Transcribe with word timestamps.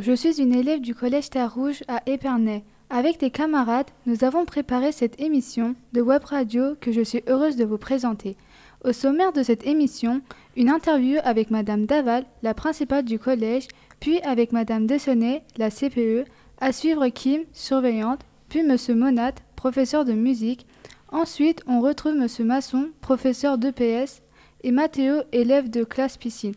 Je 0.00 0.12
suis 0.12 0.40
une 0.40 0.54
élève 0.54 0.80
du 0.80 0.94
collège 0.94 1.30
Terre 1.30 1.54
Rouge 1.54 1.82
à 1.88 2.02
Épernay. 2.06 2.64
Avec 2.88 3.18
des 3.18 3.30
camarades, 3.30 3.90
nous 4.06 4.24
avons 4.24 4.44
préparé 4.44 4.92
cette 4.92 5.20
émission 5.20 5.74
de 5.92 6.00
web 6.00 6.24
radio 6.24 6.74
que 6.80 6.92
je 6.92 7.02
suis 7.02 7.22
heureuse 7.26 7.56
de 7.56 7.64
vous 7.64 7.78
présenter. 7.78 8.36
Au 8.84 8.92
sommaire 8.92 9.32
de 9.32 9.42
cette 9.42 9.66
émission, 9.66 10.22
une 10.56 10.70
interview 10.70 11.18
avec 11.24 11.50
Madame 11.50 11.86
Daval, 11.86 12.24
la 12.42 12.54
principale 12.54 13.04
du 13.04 13.18
collège, 13.18 13.68
puis 14.00 14.20
avec 14.20 14.52
Madame 14.52 14.86
Dessonnet, 14.86 15.42
la 15.56 15.70
CPE, 15.70 16.26
à 16.60 16.72
suivre 16.72 17.08
Kim, 17.08 17.42
surveillante, 17.52 18.20
puis 18.48 18.62
Monsieur 18.62 18.94
Monat, 18.94 19.34
professeur 19.56 20.04
de 20.04 20.12
musique. 20.12 20.66
Ensuite, 21.10 21.62
on 21.66 21.80
retrouve 21.80 22.14
Monsieur 22.14 22.44
Masson, 22.44 22.90
professeur 23.00 23.58
d'EPS, 23.58 24.22
et 24.62 24.70
Mathéo, 24.70 25.22
élève 25.32 25.70
de 25.70 25.84
classe 25.84 26.16
piscine. 26.16 26.54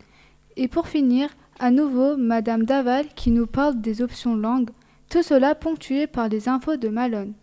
Et 0.57 0.67
pour 0.67 0.87
finir, 0.87 1.29
à 1.59 1.71
nouveau, 1.71 2.17
Madame 2.17 2.63
Daval 2.63 3.05
qui 3.15 3.31
nous 3.31 3.47
parle 3.47 3.81
des 3.81 4.01
options 4.01 4.35
langues, 4.35 4.69
tout 5.09 5.23
cela 5.23 5.55
ponctué 5.55 6.07
par 6.07 6.29
les 6.29 6.49
infos 6.49 6.77
de 6.77 6.89
Malone. 6.89 7.33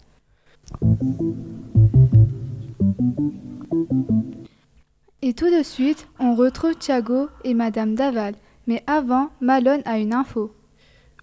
Et 5.22 5.34
tout 5.34 5.50
de 5.50 5.62
suite, 5.62 6.08
on 6.18 6.34
retrouve 6.34 6.74
Thiago 6.74 7.28
et 7.44 7.54
Madame 7.54 7.94
Daval. 7.94 8.34
Mais 8.66 8.82
avant, 8.86 9.30
Malone 9.40 9.82
a 9.84 9.98
une 9.98 10.12
info. 10.12 10.54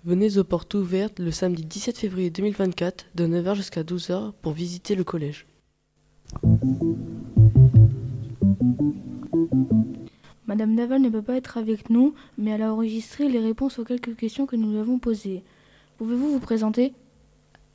Venez 0.06 0.38
aux 0.38 0.44
portes 0.44 0.74
ouvertes 0.74 1.20
le 1.20 1.32
samedi 1.32 1.66
17 1.66 1.98
février 1.98 2.30
2024 2.30 3.08
de 3.16 3.28
9h 3.28 3.56
jusqu'à 3.56 3.84
12h 3.84 4.32
pour 4.42 4.54
visiter 4.54 4.96
le 4.96 5.04
collège. 5.04 5.46
Madame 10.50 10.76
Daval 10.76 11.00
ne 11.00 11.10
peut 11.10 11.22
pas 11.22 11.36
être 11.36 11.60
avec 11.60 11.92
nous, 11.92 12.16
mais 12.40 12.50
elle 12.50 12.64
a 12.64 12.74
enregistré 12.74 13.30
les 13.30 13.38
réponses 13.38 13.78
aux 13.78 13.84
quelques 13.84 14.16
questions 14.16 14.48
que 14.48 14.56
nous 14.56 14.72
lui 14.72 14.80
avons 14.80 14.98
posées. 14.98 15.44
Pouvez-vous 16.00 16.32
vous 16.32 16.40
présenter? 16.40 16.92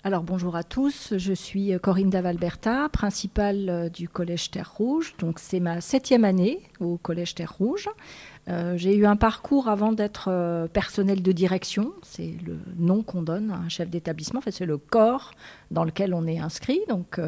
Alors 0.07 0.23
bonjour 0.23 0.55
à 0.55 0.65
tous, 0.65 1.15
je 1.17 1.33
suis 1.33 1.73
Corinne 1.81 2.11
Davalberta, 2.11 2.91
principale 2.91 3.71
euh, 3.71 3.89
du 3.89 4.07
Collège 4.07 4.51
Terre 4.51 4.71
Rouge. 4.77 5.15
Donc 5.19 5.39
c'est 5.39 5.61
ma 5.61 5.81
septième 5.81 6.27
année 6.27 6.61
au 6.79 6.99
Collège 6.99 7.35
Terre 7.35 7.55
Rouge. 7.57 7.89
Euh, 8.49 8.77
j'ai 8.77 8.95
eu 8.95 9.07
un 9.07 9.17
parcours 9.17 9.67
avant 9.67 9.93
d'être 9.93 10.27
euh, 10.29 10.69
personnel 10.69 11.23
de 11.23 11.33
direction, 11.33 11.95
c'est 12.03 12.35
le 12.45 12.59
nom 12.77 13.03
qu'on 13.03 13.23
donne 13.23 13.51
à 13.51 13.55
un 13.55 13.71
chef 13.71 13.89
d'établissement, 13.89 14.41
en 14.47 14.51
c'est 14.51 14.67
le 14.67 14.77
corps 14.77 15.31
dans 15.71 15.85
lequel 15.85 16.13
on 16.13 16.27
est 16.27 16.39
inscrit. 16.39 16.81
Donc 16.91 17.19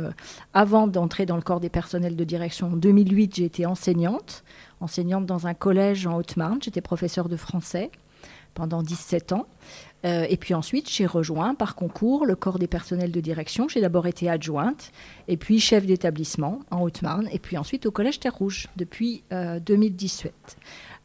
avant 0.52 0.86
d'entrer 0.86 1.24
dans 1.24 1.36
le 1.36 1.42
corps 1.42 1.60
des 1.60 1.70
personnels 1.70 2.14
de 2.14 2.24
direction, 2.24 2.66
en 2.66 2.76
2008, 2.76 3.36
j'ai 3.36 3.44
été 3.46 3.64
enseignante, 3.64 4.44
enseignante 4.80 5.24
dans 5.24 5.46
un 5.46 5.54
collège 5.54 6.06
en 6.06 6.18
Haute-Marne, 6.18 6.58
j'étais 6.60 6.82
professeure 6.82 7.30
de 7.30 7.36
français 7.36 7.90
pendant 8.56 8.82
17 8.82 9.32
ans. 9.32 9.46
Euh, 10.06 10.26
et 10.28 10.36
puis 10.36 10.54
ensuite, 10.54 10.88
j'ai 10.88 11.06
rejoint 11.06 11.54
par 11.54 11.74
concours 11.74 12.26
le 12.26 12.36
corps 12.36 12.58
des 12.58 12.68
personnels 12.68 13.10
de 13.10 13.20
direction. 13.20 13.68
J'ai 13.68 13.80
d'abord 13.80 14.06
été 14.06 14.30
adjointe, 14.30 14.92
et 15.26 15.36
puis 15.36 15.58
chef 15.58 15.84
d'établissement 15.84 16.60
en 16.70 16.82
Haute-Marne, 16.82 17.28
et 17.32 17.38
puis 17.38 17.58
ensuite 17.58 17.86
au 17.86 17.90
Collège 17.90 18.20
Terre 18.20 18.34
Rouge 18.34 18.68
depuis 18.76 19.24
2017. 19.30 20.32
Euh, 20.32 20.48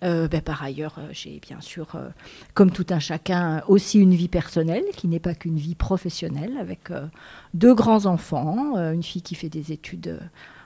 euh, 0.04 0.28
ben, 0.28 0.42
par 0.42 0.64
ailleurs, 0.64 1.00
j'ai 1.12 1.40
bien 1.40 1.62
sûr, 1.62 1.96
comme 2.54 2.72
tout 2.72 2.88
un 2.90 3.00
chacun, 3.00 3.64
aussi 3.68 4.00
une 4.00 4.14
vie 4.14 4.28
personnelle 4.28 4.86
qui 4.96 5.08
n'est 5.08 5.20
pas 5.20 5.36
qu'une 5.36 5.58
vie 5.58 5.76
professionnelle, 5.76 6.58
avec 6.60 6.90
deux 7.54 7.74
grands-enfants, 7.74 8.78
une 8.92 9.04
fille 9.04 9.22
qui 9.22 9.36
fait 9.36 9.50
des 9.50 9.72
études 9.72 10.20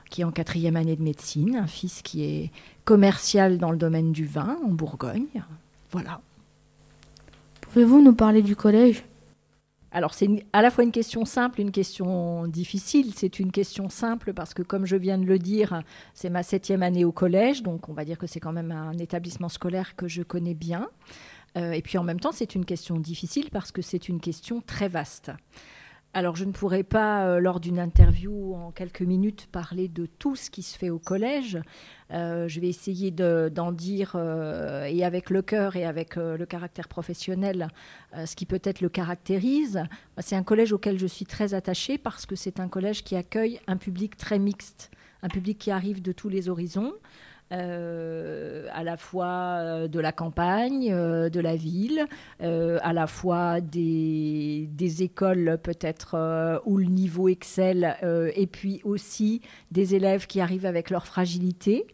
qui 0.09 0.22
est 0.22 0.23
en 0.23 0.31
quatrième 0.31 0.75
année 0.75 0.96
de 0.96 1.02
médecine, 1.02 1.56
un 1.56 1.67
fils 1.67 2.02
qui 2.02 2.23
est 2.23 2.52
commercial 2.85 3.57
dans 3.57 3.72
le 3.72 3.78
domaine 3.78 4.12
du 4.12 4.25
vin 4.25 4.57
en 4.63 4.69
Bourgogne. 4.69 5.44
Voilà. 5.91 6.22
Pouvez-vous 7.75 8.02
nous 8.02 8.16
parler 8.16 8.41
du 8.41 8.56
collège? 8.56 9.03
Alors 9.91 10.13
c'est 10.13 10.30
à 10.53 10.62
la 10.62 10.72
fois 10.72 10.86
une 10.86 10.94
question 10.94 11.25
simple, 11.25 11.59
une 11.59 11.72
question 11.72 12.47
difficile. 12.47 13.12
C'est 13.13 13.38
une 13.38 13.52
question 13.52 13.90
simple 13.90 14.31
parce 14.34 14.53
que 14.53 14.62
comme 14.62 14.86
je 14.86 14.96
viens 14.96 15.18
de 15.18 15.25
le 15.25 15.38
dire, 15.38 15.84
c'est 16.14 16.30
ma 16.30 16.41
septième 16.41 16.84
année 16.84 17.03
au 17.03 17.12
collège, 17.12 17.64
donc 17.64 17.90
on 17.90 17.94
va 17.94 18.06
dire 18.06 18.18
que 18.18 18.28
c'est 18.28 18.40
quand 18.40 18.53
même 18.53 18.72
un 18.72 18.94
établissement 18.94 19.50
scolaire 19.50 19.97
que 19.97 20.08
je 20.08 20.24
connais 20.24 20.53
bien. 20.53 20.88
Euh, 21.58 21.74
et 21.74 21.81
puis 21.81 21.97
en 21.97 22.06
même 22.06 22.22
temps, 22.22 22.31
c'est 22.31 22.56
une 22.56 22.64
question 22.64 22.97
difficile 22.97 23.50
parce 23.52 23.74
que 23.74 23.81
c'est 23.81 24.08
une 24.08 24.22
question 24.22 24.62
très 24.66 24.88
vaste. 24.88 25.34
Alors, 26.18 26.38
je 26.38 26.46
ne 26.46 26.53
pourrais 26.53 26.84
pas, 26.84 27.26
euh, 27.28 27.40
lors 27.42 27.59
d'une 27.59 27.78
interview 27.78 28.56
en 28.56 28.72
quelques 28.72 29.02
minutes, 29.02 29.50
parler 29.52 29.90
de 29.90 30.06
tout 30.06 30.38
ce 30.38 30.50
qui 30.50 30.64
se 30.64 30.78
fait 30.78 30.90
au 30.90 30.98
collège. 30.98 31.59
Euh, 32.12 32.48
je 32.48 32.62
vais 32.62 32.70
essayer 32.70 33.12
d'en 33.12 33.74
dire, 33.74 34.14
euh, 34.16 34.86
et 34.86 35.03
avec 35.03 35.30
le 35.30 35.42
cœur 35.42 35.76
et 35.76 35.84
avec 35.84 36.16
le 36.16 36.46
caractère 36.46 36.88
professionnel, 36.88 37.68
ce 38.14 38.34
qui 38.34 38.46
peut-être 38.46 38.80
le 38.80 38.88
caractérise. 38.88 39.84
C'est 40.20 40.38
un 40.38 40.44
collège 40.44 40.72
auquel 40.72 40.98
je 40.98 41.08
suis 41.08 41.26
très 41.26 41.53
attachée 41.53 41.98
parce 41.98 42.26
que 42.26 42.38
c'est 42.38 42.62
un 42.62 42.70
collège 42.70 43.03
qui 43.03 43.18
accueille 43.18 43.59
un 43.68 43.76
public 43.76 44.16
très 44.16 44.40
mixte, 44.40 44.92
un 45.22 45.28
public 45.28 45.58
qui 45.58 45.72
arrive 45.72 46.02
de 46.02 46.14
tous 46.14 46.30
les 46.30 46.47
horizons. 46.47 46.94
Euh, 47.55 48.67
à 48.73 48.83
la 48.83 48.97
fois 48.97 49.59
euh, 49.59 49.88
de 49.88 49.99
la 49.99 50.11
campagne, 50.11 50.91
euh, 50.91 51.29
de 51.29 51.39
la 51.39 51.55
ville, 51.55 52.05
à 52.41 52.93
la 52.93 53.07
fois 53.07 53.61
des, 53.61 54.67
écoles 54.99 55.57
peut-être 55.61 56.61
où 56.66 56.77
le 56.77 56.85
niveau 56.85 57.27
excelle, 57.27 57.97
et 58.35 58.47
puis 58.47 58.81
aussi 58.83 59.41
des 59.71 59.95
élèves 59.95 60.27
qui 60.27 60.39
arrivent 60.41 60.66
avec 60.66 60.89
leur 60.89 61.05
fragilité, 61.05 61.88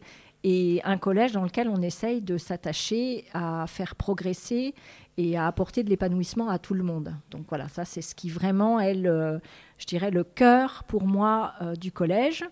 et 0.44 0.80
un 0.84 0.98
collège 0.98 1.32
dans 1.32 1.44
lequel 1.44 1.68
on 1.68 1.80
essaye 1.82 2.20
de 2.20 2.36
s'attacher 2.36 3.24
à 3.32 3.66
faire 3.66 3.94
progresser 3.94 4.74
et 5.16 5.36
à 5.36 5.46
apporter 5.46 5.82
de 5.84 5.90
l'épanouissement 5.90 6.48
à 6.48 6.58
tout 6.58 6.74
le 6.74 6.82
monde. 6.82 7.14
Donc 7.30 7.46
voilà, 7.48 7.68
ça 7.68 7.84
c'est 7.84 8.02
ce 8.02 8.14
qui 8.14 8.28
vraiment 8.28 8.78
est, 8.80 8.94
je 8.94 9.86
dirais, 9.86 10.10
le 10.10 10.24
cœur 10.24 10.84
pour 10.84 11.04
moi 11.06 11.54
du 11.80 11.92
collège 11.92 12.44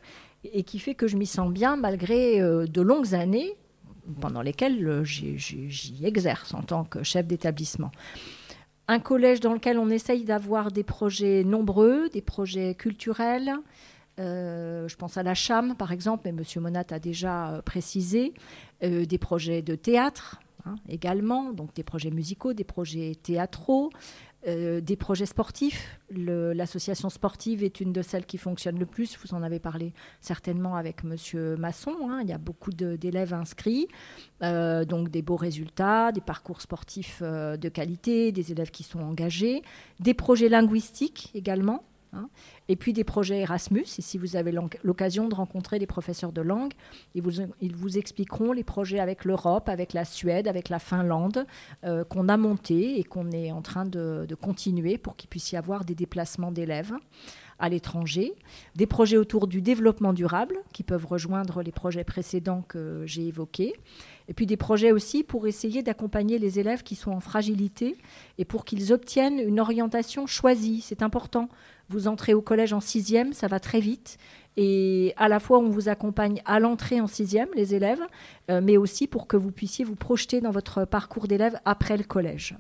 et 0.45 0.63
qui 0.63 0.79
fait 0.79 0.95
que 0.95 1.07
je 1.07 1.17
m'y 1.17 1.27
sens 1.27 1.51
bien 1.51 1.77
malgré 1.77 2.41
euh, 2.41 2.67
de 2.67 2.81
longues 2.81 3.15
années 3.15 3.57
pendant 4.21 4.43
lesquelles 4.43 4.87
euh, 4.87 5.05
j'y 5.05 6.01
exerce 6.05 6.55
en 6.55 6.63
tant 6.63 6.85
que 6.85 7.03
chef 7.03 7.27
d'établissement. 7.27 7.91
Un 8.89 8.99
collège 8.99 9.41
dans 9.41 9.53
lequel 9.53 9.79
on 9.79 9.89
essaye 9.89 10.25
d'avoir 10.25 10.73
des 10.73 10.83
projets 10.83 11.45
nombreux, 11.45 12.09
des 12.09 12.23
projets 12.23 12.75
culturels. 12.75 13.53
Euh, 14.19 14.89
je 14.89 14.97
pense 14.97 15.17
à 15.17 15.23
la 15.23 15.35
CHAM, 15.35 15.77
par 15.77 15.93
exemple, 15.93 16.23
mais 16.25 16.31
M. 16.31 16.63
Monat 16.63 16.85
a 16.91 16.99
déjà 16.99 17.63
précisé, 17.65 18.35
des 18.83 19.19
projets 19.19 19.63
de 19.63 19.77
théâtre 19.77 20.41
hein, 20.67 20.75
également, 20.89 21.53
donc 21.53 21.73
des 21.75 21.85
projets 21.85 22.11
musicaux, 22.11 22.53
des 22.53 22.65
projets 22.65 23.15
théâtraux, 23.23 23.91
euh, 24.47 24.81
des 24.81 24.97
projets 24.97 25.27
sportifs. 25.27 26.01
L'association 26.11 27.11
sportive 27.11 27.63
est 27.63 27.81
une 27.81 27.93
de 27.93 28.01
celles 28.01 28.25
qui 28.25 28.39
fonctionne 28.39 28.79
le 28.79 28.87
plus. 28.87 29.19
Vous 29.23 29.35
en 29.35 29.43
avez 29.43 29.59
parlé 29.59 29.93
certainement 30.21 30.77
avec 30.77 31.05
Monsieur 31.05 31.57
Masson. 31.57 31.95
Hein. 32.09 32.21
Il 32.23 32.29
y 32.29 32.33
a 32.33 32.39
beaucoup 32.39 32.71
d'élèves 32.71 33.35
inscrits, 33.35 33.87
euh, 34.43 34.87
donc 34.87 35.11
des 35.11 35.21
beaux 35.21 35.37
résultats, 35.37 36.11
des 36.11 36.23
parcours 36.23 36.63
sportifs 36.63 37.21
euh, 37.21 37.59
de 37.59 37.69
qualité, 37.69 38.33
des 38.33 38.51
élèves 38.51 38.71
qui 38.71 38.83
sont 38.83 39.01
engagés, 39.01 39.63
des 39.99 40.15
projets 40.15 40.49
linguistiques 40.49 41.31
également. 41.35 41.85
Hein. 42.13 42.29
Et 42.69 42.77
puis 42.77 42.93
des 42.93 43.05
projets 43.05 43.41
Erasmus, 43.41 43.85
et 43.99 44.03
si 44.03 44.19
vous 44.19 44.37
avez 44.37 44.53
l'occasion 44.83 45.29
de 45.29 45.35
rencontrer 45.35 45.79
des 45.79 45.87
professeurs 45.87 46.33
de 46.33 46.41
langue, 46.41 46.73
ils 47.15 47.23
vous, 47.23 47.99
expliqueront 47.99 48.53
les 48.53 48.65
projets 48.65 49.01
avec 49.01 49.25
l'Europe, 49.25 49.69
avec 49.69 49.93
la 49.93 50.05
Suède, 50.05 50.49
avec 50.49 50.69
la 50.69 50.79
Finlande, 50.79 51.47
euh, 51.85 52.05
qu'on 52.05 52.29
a 52.29 52.37
montés 52.37 52.99
et 52.99 53.05
qu'on 53.05 53.31
est 53.31 53.53
en 53.53 53.63
train 53.63 53.85
de 53.85 54.35
continuer 54.41 54.99
pour 54.99 55.17
qu'il 55.17 55.29
puisse 55.29 55.53
y 55.53 55.57
avoir 55.57 55.85
des 55.85 55.95
déplacements 55.95 56.53
d'élèves 56.53 56.93
à 57.61 57.69
l'étranger, 57.69 58.35
des 58.75 58.87
projets 58.87 59.19
autour 59.19 59.47
du 59.47 59.63
développement 59.63 60.13
durable 60.13 60.57
qui 60.73 60.83
peuvent 60.83 61.07
rejoindre 61.07 61.63
les 61.63 61.73
projets 61.73 62.05
précédents 62.05 62.63
que 62.67 63.03
j'ai 63.07 63.29
évoqués, 63.29 63.75
et 64.31 64.33
puis 64.33 64.47
des 64.47 64.57
projets 64.57 64.93
aussi 64.93 65.25
pour 65.25 65.49
essayer 65.49 65.83
d'accompagner 65.83 66.39
les 66.39 66.61
élèves 66.61 66.85
qui 66.85 66.95
sont 66.95 67.11
en 67.11 67.19
fragilité 67.19 67.99
et 68.39 68.45
pour 68.45 68.65
qu'ils 68.65 68.93
obtiennent 68.93 69.41
une 69.41 69.59
orientation 69.59 70.27
choisie. 70.27 70.83
C'est 70.83 71.03
important. 71.03 71.49
Vous 71.89 72.07
entrez 72.07 72.33
au 72.33 72.41
collège 72.41 72.73
en 72.73 72.79
sixième, 72.79 73.33
ça 73.33 73.49
va 73.49 73.59
très 73.59 73.81
vite. 73.81 74.19
Et 74.57 75.15
à 75.17 75.29
la 75.29 75.41
fois, 75.41 75.59
on 75.59 75.69
vous 75.69 75.89
accompagne 75.89 76.43
à 76.45 76.61
l'entrée 76.61 77.01
en 77.01 77.09
sixième, 77.09 77.49
les 77.57 77.75
élèves, 77.75 78.03
euh, 78.51 78.61
mais 78.63 78.77
aussi 78.77 79.09
pour 79.09 79.27
que 79.27 79.37
vous 79.37 79.51
puissiez 79.51 79.85
vous 79.85 79.97
projeter 79.97 80.41
dans 80.41 80.53
votre 80.53 80.85
parcours 80.85 81.27
d'élève 81.27 81.59
après 81.65 81.97
le 81.97 82.05
collège. 82.05 82.57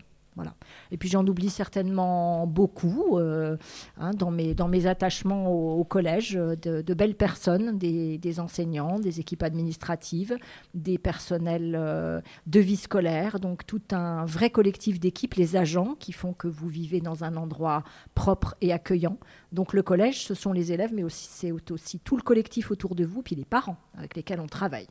Et 0.91 0.97
puis 0.97 1.09
j'en 1.09 1.27
oublie 1.27 1.50
certainement 1.50 2.47
beaucoup 2.47 3.19
euh, 3.19 3.56
hein, 3.99 4.12
dans, 4.12 4.31
mes, 4.31 4.87
attachements 4.87 5.53
au, 5.53 5.85
collège, 5.85 6.32
de, 6.32 6.94
belles 6.94 7.15
personnes, 7.15 7.79
des, 7.79 8.41
enseignants, 8.41 8.99
des 8.99 9.21
équipes 9.21 9.43
administratives, 9.43 10.37
des 10.75 10.99
personnels 10.99 11.75
euh, 11.77 12.21
de 12.47 12.61
vie 12.61 12.77
scolaire, 12.77 13.41
donc 13.41 13.67
tout 13.67 13.82
un 13.93 14.25
vrai 14.25 14.50
collectif 14.50 14.99
d'équipes, 15.00 15.35
les 15.35 15.56
agents 15.56 15.94
qui 15.99 16.12
font 16.12 16.32
que 16.32 16.49
vous 16.49 16.69
vivez 16.69 17.00
dans 17.00 17.25
un 17.25 17.37
endroit 17.37 17.82
propre 18.15 18.56
et 18.61 18.73
accueillant. 18.73 19.19
Donc 19.53 19.73
le 19.73 19.82
collège, 19.82 20.25
ce 20.25 20.35
sont 20.35 20.53
les 20.53 20.73
élèves, 20.73 20.93
mais 20.94 21.05
c'est 21.09 21.53
aussi 21.53 21.99
tout 22.00 22.17
le 22.17 22.23
collectif 22.23 22.71
autour 22.71 22.94
de 22.94 23.05
vous, 23.05 23.23
puis 23.23 23.37
les 23.37 23.44
parents 23.44 23.77
avec 23.97 24.17
lesquels 24.17 24.41
on 24.41 24.47
travaille. 24.47 24.88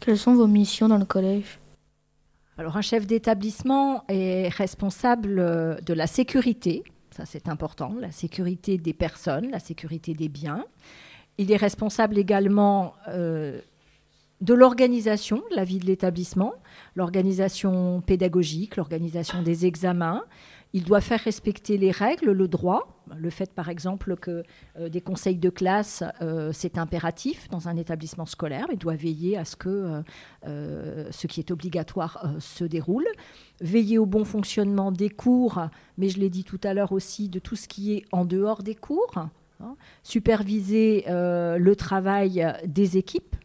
Quelles 0.00 0.18
sont 0.18 0.34
vos 0.34 0.46
missions 0.46 0.88
dans 0.88 0.98
le 0.98 1.04
collège? 1.04 1.60
Alors 2.60 2.76
un 2.76 2.82
chef 2.82 3.06
d'établissement 3.06 4.04
est 4.08 4.50
responsable 4.50 5.80
de 5.82 5.94
la 5.94 6.06
sécurité, 6.06 6.84
ça 7.10 7.24
c'est 7.24 7.48
important, 7.48 7.94
la 7.98 8.12
sécurité 8.12 8.76
des 8.76 8.92
personnes, 8.92 9.50
la 9.50 9.60
sécurité 9.60 10.12
des 10.12 10.28
biens. 10.28 10.66
Il 11.38 11.50
est 11.52 11.56
responsable 11.56 12.18
également 12.18 12.92
de 13.08 13.62
l'organisation 14.54 15.42
de 15.50 15.56
la 15.56 15.64
vie 15.64 15.78
de 15.78 15.86
l'établissement, 15.86 16.52
l'organisation 16.96 18.02
pédagogique, 18.02 18.76
l'organisation 18.76 19.40
des 19.40 19.64
examens. 19.64 20.22
Il 20.72 20.84
doit 20.84 21.00
faire 21.00 21.20
respecter 21.20 21.76
les 21.78 21.90
règles, 21.90 22.30
le 22.30 22.46
droit. 22.46 23.02
Le 23.16 23.28
fait, 23.30 23.52
par 23.52 23.68
exemple, 23.68 24.16
que 24.16 24.44
euh, 24.78 24.88
des 24.88 25.00
conseils 25.00 25.38
de 25.38 25.50
classe, 25.50 26.04
euh, 26.22 26.52
c'est 26.52 26.78
impératif 26.78 27.48
dans 27.48 27.66
un 27.66 27.76
établissement 27.76 28.26
scolaire. 28.26 28.66
Il 28.70 28.78
doit 28.78 28.94
veiller 28.94 29.36
à 29.36 29.44
ce 29.44 29.56
que 29.56 30.02
euh, 30.46 31.08
ce 31.10 31.26
qui 31.26 31.40
est 31.40 31.50
obligatoire 31.50 32.24
se 32.38 32.64
déroule. 32.64 33.06
Veiller 33.60 33.98
au 33.98 34.06
bon 34.06 34.24
fonctionnement 34.24 34.92
des 34.92 35.10
cours, 35.10 35.60
mais 35.98 36.08
je 36.08 36.20
l'ai 36.20 36.30
dit 36.30 36.44
tout 36.44 36.60
à 36.62 36.72
l'heure 36.72 36.92
aussi, 36.92 37.28
de 37.28 37.40
tout 37.40 37.56
ce 37.56 37.66
qui 37.66 37.94
est 37.94 38.04
en 38.12 38.24
dehors 38.24 38.62
des 38.62 38.76
cours. 38.76 39.12
Hein. 39.16 39.76
Superviser 40.04 41.04
le 41.08 41.74
travail 41.74 42.46
des 42.64 42.96
équipes 42.96 43.36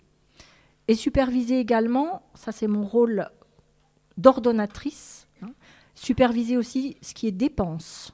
et 0.87 0.95
superviser 0.95 1.59
également, 1.59 2.21
ça 2.35 2.51
c'est 2.51 2.67
mon 2.67 2.83
rôle 2.83 3.27
d'ordonnatrice, 4.17 5.24
superviser 5.95 6.57
aussi 6.57 6.97
ce 7.01 7.13
qui 7.13 7.27
est 7.27 7.31
dépenses. 7.31 8.11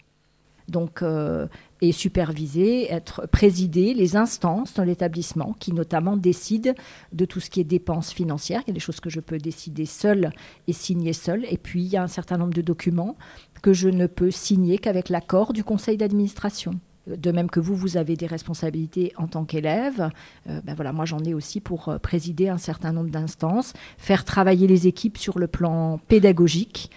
Donc, 0.68 1.02
euh, 1.02 1.48
et 1.82 1.92
superviser, 1.92 2.90
être 2.92 3.28
présider 3.28 3.94
les 3.94 4.16
instances 4.16 4.76
dans 4.76 4.84
l'établissement 4.84 5.54
qui 5.60 5.74
notamment 5.74 6.16
décident 6.16 6.72
de 7.12 7.26
tout 7.26 7.40
ce 7.40 7.50
qui 7.50 7.60
est 7.60 7.66
dépenses 7.66 8.14
financières. 8.14 8.62
Il 8.66 8.70
y 8.70 8.72
a 8.72 8.74
des 8.76 8.80
choses 8.80 9.00
que 9.00 9.10
je 9.10 9.20
peux 9.20 9.38
décider 9.38 9.86
seule 9.86 10.32
et 10.68 10.74
signer 10.74 11.14
seule. 11.14 11.46
Et 11.50 11.58
puis, 11.58 11.84
il 11.84 11.90
y 11.90 11.98
a 11.98 12.04
un 12.04 12.08
certain 12.08 12.38
nombre 12.38 12.54
de 12.54 12.62
documents 12.62 13.18
que 13.62 13.74
je 13.74 13.90
ne 13.90 14.08
peux 14.08 14.32
signer 14.32 14.78
qu'avec 14.78 15.10
l'accord 15.10 15.52
du 15.54 15.64
conseil 15.64 15.98
d'administration. 15.98 16.80
De 17.08 17.32
même 17.32 17.50
que 17.50 17.60
vous, 17.60 17.76
vous 17.76 17.98
avez 17.98 18.16
des 18.16 18.28
responsabilités 18.28 19.12
en 19.18 19.28
tant 19.28 19.44
qu'élève, 19.44 20.12
euh, 20.48 20.62
ben 20.64 20.76
voilà, 20.76 20.94
moi 20.94 21.06
j'en 21.06 21.20
ai 21.20 21.34
aussi 21.34 21.60
pour 21.60 21.90
euh, 21.90 21.98
présider 21.98 22.48
un 22.48 22.60
certain 22.60 22.92
nombre 22.92 23.10
d'instances, 23.10 23.74
faire 23.98 24.24
travailler 24.24 24.68
les 24.68 24.86
équipes 24.86 25.18
sur 25.18 25.40
le 25.40 25.48
plan 25.48 26.00
pédagogique, 26.08 26.92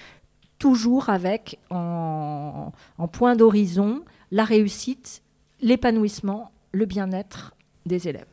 toujours 0.59 1.09
avec 1.11 1.59
en, 1.71 2.73
en 2.99 3.09
point 3.09 3.37
d'horizon 3.37 4.03
la 4.31 4.45
réussite, 4.45 5.23
l'épanouissement, 5.61 6.51
le 6.73 6.87
bien-être 6.87 7.55
des 7.87 8.09
élèves. 8.09 8.27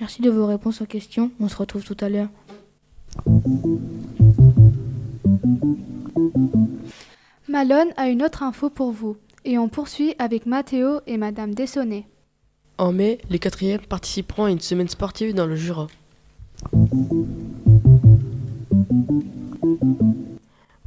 Merci 0.00 0.22
de 0.22 0.30
vos 0.30 0.46
réponses 0.46 0.80
aux 0.80 0.86
questions. 0.86 1.30
On 1.40 1.48
se 1.48 1.56
retrouve 1.56 1.84
tout 1.84 1.96
à 2.00 2.08
l'heure. 2.08 2.28
Malone 7.48 7.88
a 7.96 8.08
une 8.08 8.22
autre 8.22 8.42
info 8.42 8.70
pour 8.70 8.92
vous. 8.92 9.16
Et 9.44 9.58
on 9.58 9.68
poursuit 9.68 10.14
avec 10.18 10.46
Mathéo 10.46 11.00
et 11.06 11.16
Madame 11.16 11.54
Dessonnet. 11.54 12.06
En 12.76 12.92
mai, 12.92 13.18
les 13.30 13.38
quatrièmes 13.38 13.80
participeront 13.80 14.44
à 14.44 14.50
une 14.50 14.60
semaine 14.60 14.88
sportive 14.88 15.34
dans 15.34 15.46
le 15.46 15.56
Jura. 15.56 15.88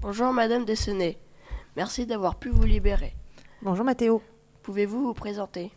Bonjour 0.01 0.33
Madame 0.33 0.65
Dessonnet. 0.65 1.19
Merci 1.77 2.07
d'avoir 2.07 2.35
pu 2.35 2.49
vous 2.49 2.63
libérer. 2.63 3.13
Bonjour 3.61 3.85
Mathéo. 3.85 4.23
Pouvez-vous 4.63 5.03
vous 5.03 5.13
présenter? 5.13 5.71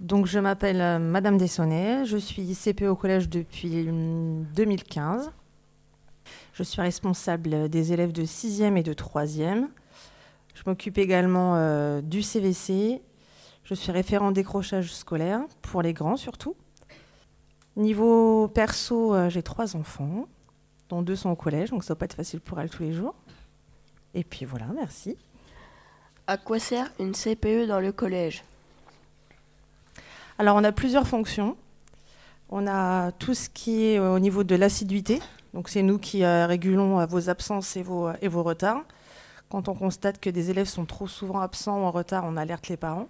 Donc 0.00 0.26
je 0.26 0.40
m'appelle 0.40 0.80
euh, 0.80 0.98
Madame 0.98 1.38
Dessonnet, 1.38 2.04
je 2.04 2.16
suis 2.16 2.56
CPE 2.56 2.88
au 2.88 2.96
collège 2.96 3.28
depuis 3.28 3.84
2015. 3.86 5.30
Je 6.54 6.62
suis 6.64 6.82
responsable 6.82 7.68
des 7.68 7.92
élèves 7.92 8.10
de 8.10 8.24
6e 8.24 8.76
et 8.76 8.82
de 8.82 8.92
3e. 8.92 9.68
Je 10.54 10.62
m'occupe 10.66 10.98
également 10.98 11.54
euh, 11.54 12.00
du 12.00 12.22
CVC. 12.22 13.00
Je 13.62 13.74
suis 13.74 13.92
référent 13.92 14.32
décrochage 14.32 14.92
scolaire, 14.92 15.42
pour 15.62 15.82
les 15.82 15.92
grands 15.92 16.16
surtout. 16.16 16.56
Niveau 17.76 18.48
perso, 18.48 19.14
euh, 19.14 19.28
j'ai 19.28 19.44
trois 19.44 19.76
enfants, 19.76 20.26
dont 20.88 21.00
deux 21.00 21.14
sont 21.14 21.30
au 21.30 21.36
collège, 21.36 21.70
donc 21.70 21.84
ça 21.84 21.94
va 21.94 21.98
pas 21.98 22.06
être 22.06 22.14
facile 22.14 22.40
pour 22.40 22.58
elles 22.58 22.70
tous 22.70 22.82
les 22.82 22.92
jours. 22.92 23.14
Et 24.18 24.24
puis 24.24 24.44
voilà, 24.44 24.66
merci. 24.74 25.16
À 26.26 26.36
quoi 26.36 26.58
sert 26.58 26.90
une 26.98 27.12
CPE 27.12 27.68
dans 27.68 27.78
le 27.78 27.92
collège? 27.92 28.42
Alors 30.38 30.56
on 30.56 30.64
a 30.64 30.72
plusieurs 30.72 31.06
fonctions. 31.06 31.56
On 32.48 32.66
a 32.66 33.12
tout 33.12 33.34
ce 33.34 33.48
qui 33.48 33.84
est 33.84 34.00
au 34.00 34.18
niveau 34.18 34.42
de 34.42 34.56
l'assiduité, 34.56 35.20
donc 35.54 35.68
c'est 35.68 35.82
nous 35.82 35.98
qui 35.98 36.24
euh, 36.24 36.46
régulons 36.46 37.06
vos 37.06 37.30
absences 37.30 37.76
et 37.76 37.82
vos, 37.82 38.10
et 38.20 38.26
vos 38.26 38.42
retards. 38.42 38.82
Quand 39.50 39.68
on 39.68 39.74
constate 39.74 40.18
que 40.18 40.30
des 40.30 40.50
élèves 40.50 40.66
sont 40.66 40.84
trop 40.84 41.06
souvent 41.06 41.38
absents 41.38 41.80
ou 41.80 41.84
en 41.84 41.92
retard, 41.92 42.24
on 42.26 42.36
alerte 42.36 42.66
les 42.66 42.76
parents. 42.76 43.06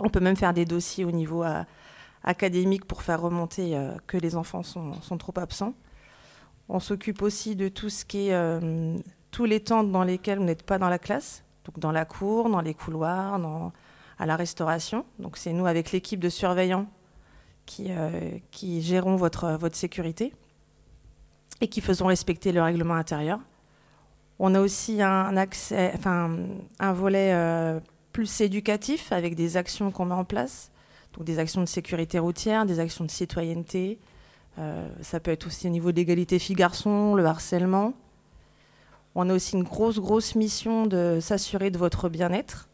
On 0.00 0.08
peut 0.08 0.18
même 0.18 0.36
faire 0.36 0.54
des 0.54 0.64
dossiers 0.64 1.04
au 1.04 1.12
niveau 1.12 1.44
euh, 1.44 1.62
académique 2.24 2.84
pour 2.84 3.02
faire 3.02 3.22
remonter 3.22 3.76
euh, 3.76 3.92
que 4.08 4.16
les 4.16 4.34
enfants 4.34 4.64
sont, 4.64 5.18
trop 5.18 5.34
absents. 5.36 5.72
On 6.68 6.80
s'occupe 6.80 7.22
aussi 7.22 7.54
de 7.54 7.68
tout 7.68 7.90
ce 7.90 8.04
qui 8.04 8.30
est 8.30 8.34
euh, 8.34 8.96
tous 9.34 9.46
les 9.46 9.58
temps 9.58 9.82
dans 9.82 10.04
lesquels 10.04 10.38
vous 10.38 10.44
n'êtes 10.44 10.62
pas 10.62 10.78
dans 10.78 10.88
la 10.88 11.00
classe, 11.00 11.42
donc 11.64 11.80
dans 11.80 11.90
la 11.90 12.04
cour, 12.04 12.48
dans 12.48 12.60
les 12.60 12.72
couloirs, 12.72 13.40
à 14.16 14.26
la 14.26 14.36
restauration. 14.36 15.04
Donc 15.18 15.36
c'est 15.36 15.52
nous 15.52 15.66
avec 15.66 15.90
l'équipe 15.90 16.20
de 16.20 16.28
surveillants 16.28 16.86
qui, 17.66 17.90
qui 18.52 18.80
gérons 18.80 19.16
votre, 19.16 19.58
sécurité 19.72 20.32
et 21.60 21.66
qui 21.66 21.80
faisons 21.80 22.06
respecter 22.06 22.52
le 22.52 22.62
règlement 22.62 22.94
intérieur. 22.94 23.40
On 24.38 24.54
a 24.54 24.60
aussi 24.60 25.02
un, 25.02 25.32
volet 26.92 27.32
euh, 27.32 27.80
plus 28.12 28.40
éducatif 28.40 29.10
avec 29.10 29.34
des 29.34 29.56
actions 29.56 29.90
qu'on 29.90 30.04
met 30.04 30.14
en 30.14 30.24
place, 30.24 30.70
donc 31.12 31.24
des 31.24 31.40
actions 31.40 31.60
de 31.60 31.66
sécurité 31.66 32.20
routière, 32.20 32.66
des 32.66 32.78
actions 32.78 33.04
de 33.04 33.10
citoyenneté. 33.10 33.98
Euh, 34.60 34.88
ça 35.00 35.18
peut 35.18 35.32
être 35.32 35.48
aussi 35.48 35.66
au 35.66 35.70
niveau 35.70 35.90
de 35.90 35.96
l'égalité 35.96 36.38
filles-garçons, 36.38 37.16
le 37.16 37.24
harcèlement. 37.24 37.94
On 39.14 39.30
a 39.30 39.34
aussi 39.34 39.54
une 39.56 39.62
grosse, 39.62 39.98
grosse 39.98 40.34
mission 40.34 40.86
de 40.86 41.18
s'assurer 41.20 41.70
de 41.70 41.78
votre 41.78 42.08
bien-être. 42.08 42.68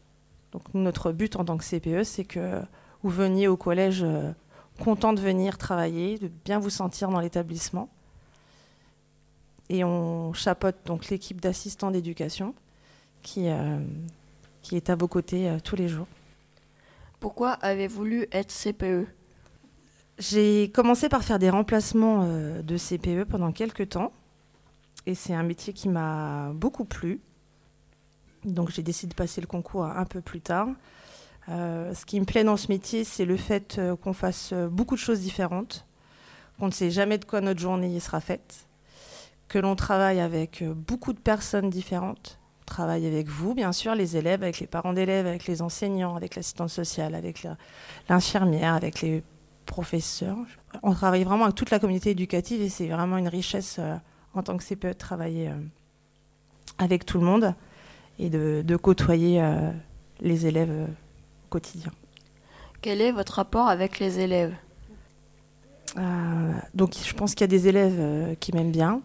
Donc 0.51 0.63
notre 0.73 1.11
but 1.11 1.35
en 1.35 1.45
tant 1.45 1.57
que 1.57 1.63
CPE, 1.63 2.03
c'est 2.03 2.25
que 2.25 2.61
vous 3.03 3.09
veniez 3.09 3.47
au 3.47 3.57
collège 3.57 4.03
euh, 4.03 4.31
content 4.79 5.13
de 5.13 5.21
venir 5.21 5.57
travailler, 5.57 6.17
de 6.17 6.29
bien 6.45 6.59
vous 6.59 6.69
sentir 6.69 7.09
dans 7.09 7.19
l'établissement 7.19 7.89
et 9.69 9.83
on 9.85 10.33
chapeaute 10.33 10.75
donc 10.85 11.09
l'équipe 11.09 11.39
d'assistants 11.39 11.91
d'éducation 11.91 12.53
qui, 13.21 13.47
euh, 13.47 13.79
qui 14.61 14.75
est 14.75 14.89
à 14.89 14.95
vos 14.95 15.07
côtés 15.07 15.47
euh, 15.47 15.59
tous 15.63 15.75
les 15.75 15.87
jours. 15.87 16.07
Pourquoi 17.19 17.51
avez-vous 17.51 17.95
voulu 17.95 18.27
être 18.31 18.51
CPE 18.51 19.07
J'ai 20.17 20.71
commencé 20.71 21.07
par 21.07 21.23
faire 21.23 21.39
des 21.39 21.51
remplacements 21.51 22.25
de 22.25 22.77
CPE 22.77 23.29
pendant 23.29 23.51
quelques 23.51 23.89
temps 23.89 24.11
et 25.05 25.15
c'est 25.15 25.33
un 25.33 25.43
métier 25.43 25.73
qui 25.73 25.89
m'a 25.89 26.51
beaucoup 26.53 26.85
plu. 26.85 27.19
Donc 28.45 28.71
j'ai 28.71 28.83
décidé 28.83 29.11
de 29.11 29.15
passer 29.15 29.41
le 29.41 29.47
concours 29.47 29.85
un 29.85 30.05
peu 30.05 30.21
plus 30.21 30.41
tard. 30.41 30.67
ce 31.47 32.05
qui 32.05 32.19
me 32.19 32.25
plaît 32.25 32.43
dans 32.43 32.57
ce 32.57 32.67
métier, 32.69 33.03
c'est 33.03 33.25
le 33.25 33.37
fait 33.37 33.79
qu'on 34.01 34.13
fasse 34.13 34.53
beaucoup 34.53 34.95
de 34.95 34.99
choses 34.99 35.19
différentes, 35.19 35.85
qu'on 36.59 36.67
ne 36.67 36.71
sait 36.71 36.91
jamais 36.91 37.17
de 37.17 37.25
quoi 37.25 37.41
notre 37.41 37.59
journée 37.59 37.99
sera 37.99 38.19
faite 38.19 38.67
que 39.51 39.59
l'on 39.59 39.75
travaille 39.75 40.21
avec 40.21 40.61
euh, 40.61 40.73
beaucoup 40.73 41.11
de 41.11 41.19
personnes 41.19 41.69
différentes. 41.69 42.39
On 42.61 42.65
travaille 42.65 43.05
avec 43.05 43.27
vous, 43.27 43.53
bien 43.53 43.73
sûr, 43.73 43.95
les 43.95 44.15
élèves, 44.15 44.43
avec 44.43 44.61
les 44.61 44.67
parents 44.67 44.93
d'élèves, 44.93 45.27
avec 45.27 45.45
les 45.45 45.61
enseignants, 45.61 46.15
avec 46.15 46.37
l'assistante 46.37 46.69
sociale, 46.69 47.15
avec 47.15 47.45
l'infirmière, 48.07 48.75
avec 48.75 49.01
les 49.01 49.23
professeurs. 49.65 50.37
On 50.83 50.93
travaille 50.93 51.25
vraiment 51.25 51.43
avec 51.43 51.55
toute 51.55 51.69
la 51.69 51.79
communauté 51.79 52.11
éducative 52.11 52.61
et 52.61 52.69
c'est 52.69 52.87
vraiment 52.87 53.17
une 53.17 53.27
richesse 53.27 53.75
euh, 53.79 53.97
en 54.33 54.43
tant 54.43 54.57
que 54.57 54.63
CPE 54.63 54.87
de 54.87 54.93
travailler 54.93 55.49
euh, 55.49 55.55
avec 56.77 57.05
tout 57.05 57.19
le 57.19 57.25
monde 57.25 57.53
et 58.19 58.29
de, 58.29 58.75
côtoyer 58.75 59.43
les 60.19 60.45
élèves 60.45 60.69
au 60.69 61.49
quotidien. 61.49 61.91
Quel 62.81 63.01
est 63.01 63.11
votre 63.11 63.33
rapport 63.33 63.67
avec 63.67 63.99
les 63.99 64.19
élèves? 64.19 64.53
Donc 66.75 66.95
je 67.03 67.13
pense 67.13 67.33
qu'il 67.33 67.41
y 67.41 67.43
a 67.45 67.47
des 67.47 67.67
élèves 67.67 68.35
qui 68.39 68.53
m'aiment 68.53 68.71
bien, 68.71 69.01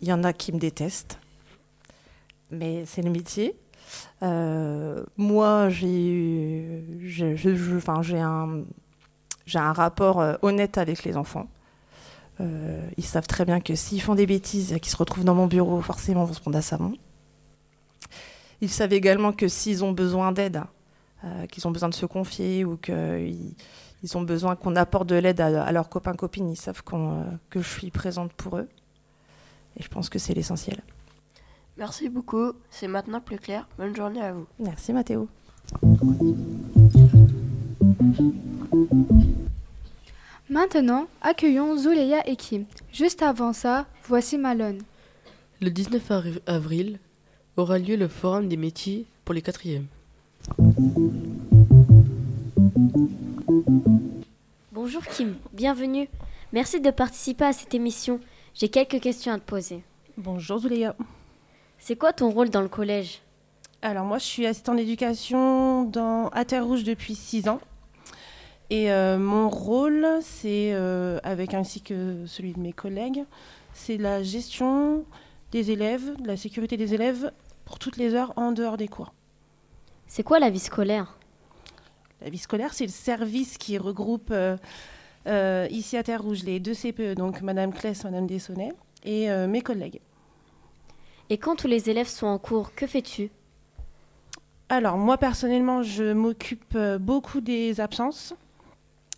il 0.00 0.08
y 0.08 0.12
en 0.12 0.24
a 0.24 0.32
qui 0.32 0.52
me 0.52 0.58
détestent, 0.58 1.18
mais 2.50 2.84
c'est 2.86 3.02
le 3.02 3.10
métier. 3.10 3.54
Euh, 4.22 5.04
moi, 5.16 5.68
j'ai 5.68 6.92
un, 8.18 8.64
un 9.54 9.72
rapport 9.72 10.20
euh, 10.20 10.34
honnête 10.42 10.78
avec 10.78 11.04
les 11.04 11.16
enfants. 11.16 11.48
Euh, 12.40 12.88
ils 12.96 13.04
savent 13.04 13.26
très 13.26 13.44
bien 13.44 13.60
que 13.60 13.74
s'ils 13.74 14.00
font 14.00 14.14
des 14.14 14.26
bêtises 14.26 14.72
et 14.72 14.80
qu'ils 14.80 14.90
se 14.90 14.96
retrouvent 14.96 15.24
dans 15.24 15.34
mon 15.34 15.46
bureau, 15.46 15.80
forcément, 15.80 16.24
ils 16.24 16.28
vont 16.28 16.34
se 16.34 16.40
prendre 16.40 16.56
à 16.56 16.62
savon. 16.62 16.94
Ils 18.60 18.70
savent 18.70 18.92
également 18.92 19.32
que 19.32 19.48
s'ils 19.48 19.84
ont 19.84 19.92
besoin 19.92 20.32
d'aide, 20.32 20.62
qu'ils 21.50 21.66
ont 21.66 21.70
besoin 21.70 21.88
de 21.88 21.94
se 21.94 22.06
confier 22.06 22.64
ou 22.64 22.76
qu'ils 22.76 23.54
ils 24.02 24.16
ont 24.16 24.22
besoin 24.22 24.54
qu'on 24.54 24.76
apporte 24.76 25.06
de 25.08 25.14
l'aide 25.14 25.40
à, 25.40 25.72
leurs 25.72 25.88
copains-copines, 25.88 26.50
ils 26.50 26.56
savent 26.56 26.82
que 26.82 27.62
je 27.62 27.68
suis 27.68 27.90
présente 27.90 28.32
pour 28.34 28.58
eux. 28.58 28.68
Et 29.78 29.82
je 29.82 29.88
pense 29.88 30.08
que 30.08 30.18
c'est 30.18 30.34
l'essentiel. 30.34 30.82
Merci 31.78 32.08
beaucoup, 32.10 32.52
c'est 32.70 32.88
maintenant 32.88 33.20
plus 33.20 33.38
clair. 33.38 33.66
Bonne 33.78 33.96
journée 33.96 34.20
à 34.20 34.32
vous. 34.32 34.46
Merci 34.58 34.92
Mathéo. 34.92 35.28
Maintenant, 40.50 41.06
accueillons 41.22 41.76
Zuleya 41.76 42.28
et 42.28 42.34
Kim. 42.36 42.64
Juste 42.92 43.22
avant 43.22 43.52
ça, 43.52 43.86
voici 44.04 44.36
Malone. 44.36 44.82
Le 45.60 45.70
19 45.70 46.10
arri- 46.10 46.40
avril 46.46 46.98
aura 47.56 47.78
lieu 47.78 47.94
le 47.96 48.08
Forum 48.08 48.48
des 48.48 48.56
métiers 48.56 49.06
pour 49.24 49.34
les 49.34 49.42
quatrièmes. 49.42 49.86
Bonjour 54.72 55.04
Kim, 55.06 55.36
bienvenue. 55.52 56.08
Merci 56.52 56.80
de 56.80 56.90
participer 56.90 57.44
à 57.44 57.52
cette 57.52 57.74
émission. 57.74 58.18
J'ai 58.54 58.68
quelques 58.68 59.00
questions 59.00 59.32
à 59.32 59.38
te 59.38 59.44
poser. 59.44 59.84
Bonjour 60.16 60.58
Zuleya. 60.58 60.96
C'est 61.78 61.96
quoi 61.96 62.12
ton 62.12 62.30
rôle 62.30 62.50
dans 62.50 62.60
le 62.62 62.68
collège? 62.68 63.20
Alors 63.82 64.04
moi 64.04 64.18
je 64.18 64.24
suis 64.24 64.46
assistante 64.46 64.76
d'éducation 64.76 65.84
dans 65.84 66.28
à 66.30 66.44
Terre 66.44 66.66
Rouge 66.66 66.82
depuis 66.84 67.14
6 67.14 67.48
ans. 67.48 67.60
Et 68.70 68.92
euh, 68.92 69.18
mon 69.18 69.48
rôle, 69.48 70.06
c'est, 70.22 70.70
euh, 70.72 71.18
avec 71.24 71.54
ainsi 71.54 71.80
que 71.82 72.24
celui 72.26 72.52
de 72.52 72.60
mes 72.60 72.72
collègues, 72.72 73.24
c'est 73.74 73.96
la 73.96 74.22
gestion 74.22 75.04
des 75.50 75.72
élèves, 75.72 76.16
de 76.22 76.28
la 76.28 76.36
sécurité 76.36 76.76
des 76.76 76.94
élèves 76.94 77.32
pour 77.64 77.80
toutes 77.80 77.96
les 77.96 78.14
heures 78.14 78.32
en 78.36 78.52
dehors 78.52 78.76
des 78.76 78.86
cours. 78.86 79.12
C'est 80.06 80.22
quoi 80.22 80.38
la 80.38 80.50
vie 80.50 80.60
scolaire? 80.60 81.18
La 82.22 82.30
vie 82.30 82.38
scolaire, 82.38 82.72
c'est 82.72 82.86
le 82.86 82.92
service 82.92 83.58
qui 83.58 83.76
regroupe 83.76 84.30
euh, 84.30 85.66
ici 85.70 85.96
à 85.96 86.04
Terre 86.04 86.22
Rouge 86.22 86.44
les 86.44 86.60
deux 86.60 86.74
CPE, 86.74 87.16
donc 87.16 87.42
Madame 87.42 87.72
Kless, 87.72 88.04
Madame 88.04 88.28
Dessonnet, 88.28 88.72
et 89.04 89.30
mes 89.48 89.62
collègues. 89.62 90.00
Et 91.30 91.38
quand 91.38 91.56
tous 91.56 91.66
les 91.66 91.88
élèves 91.88 92.08
sont 92.08 92.26
en 92.26 92.38
cours, 92.38 92.74
que 92.74 92.86
fais-tu? 92.86 93.30
Alors, 94.68 94.98
moi 94.98 95.16
personnellement, 95.16 95.82
je 95.82 96.12
m'occupe 96.12 96.76
beaucoup 96.98 97.40
des 97.40 97.80
absences. 97.80 98.34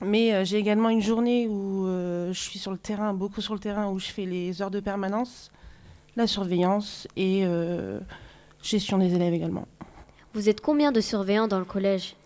Mais 0.02 0.32
euh, 0.32 0.44
j'ai 0.44 0.58
également 0.58 0.88
une 0.88 1.00
journée 1.00 1.46
où 1.46 1.86
euh, 1.86 2.32
je 2.32 2.40
suis 2.40 2.58
sur 2.58 2.72
le 2.72 2.78
terrain, 2.78 3.14
beaucoup 3.14 3.40
sur 3.40 3.54
le 3.54 3.60
terrain, 3.60 3.88
où 3.90 3.98
je 3.98 4.06
fais 4.06 4.26
les 4.26 4.60
heures 4.60 4.70
de 4.70 4.80
permanence, 4.80 5.50
la 6.16 6.26
surveillance 6.26 7.06
et 7.16 7.42
euh, 7.44 8.00
gestion 8.62 8.98
des 8.98 9.14
élèves 9.14 9.32
également. 9.32 9.66
Vous 10.34 10.48
êtes 10.48 10.60
combien 10.60 10.92
de 10.92 11.00
surveillants 11.00 11.48
dans 11.48 11.58
le 11.58 11.64
collège? 11.64 12.16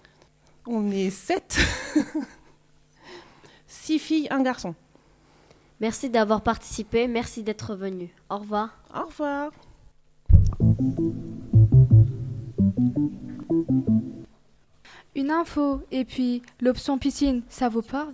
On 0.67 0.91
est 0.91 1.11
sept. 1.11 1.59
Six 3.67 3.99
filles, 3.99 4.29
un 4.31 4.43
garçon. 4.43 4.75
Merci 5.81 6.09
d'avoir 6.09 6.41
participé, 6.41 7.07
merci 7.07 7.43
d'être 7.43 7.75
venu. 7.75 8.09
Au 8.31 8.39
revoir. 8.39 8.79
Au 8.95 9.07
revoir. 9.07 9.51
Une 15.17 15.31
info 15.31 15.81
et 15.91 16.05
puis 16.05 16.43
l'option 16.61 16.99
piscine, 16.99 17.43
ça 17.49 17.69
vous 17.69 17.83
parle 17.83 18.13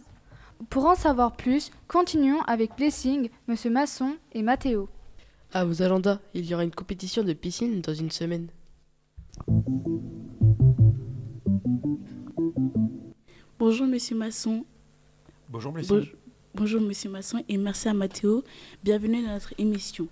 Pour 0.71 0.87
en 0.87 0.95
savoir 0.95 1.37
plus, 1.37 1.71
continuons 1.89 2.41
avec 2.43 2.77
Blessing, 2.77 3.29
Monsieur 3.49 3.71
Masson 3.71 4.17
et 4.33 4.43
Mathéo. 4.43 4.89
À 5.53 5.65
vos 5.65 5.83
agendas, 5.83 6.21
il 6.33 6.47
y 6.47 6.55
aura 6.55 6.65
une 6.65 6.71
compétition 6.75 7.25
de 7.25 7.33
piscine 7.35 7.81
dans 7.81 7.93
une 7.95 8.11
semaine. 8.11 8.47
Bonjour 13.59 13.87
Monsieur 13.87 14.17
Masson. 14.17 14.65
Bonjour 15.49 15.73
Blessing. 15.73 16.01
Bonj- 16.01 16.15
Bonjour 16.55 16.81
Monsieur 16.83 17.09
Masson 17.11 17.43
et 17.49 17.57
merci 17.57 17.89
à 17.89 17.95
Mathéo. 17.95 18.45
Bienvenue 18.85 19.23
dans 19.25 19.33
notre 19.33 19.55
émission. 19.59 20.07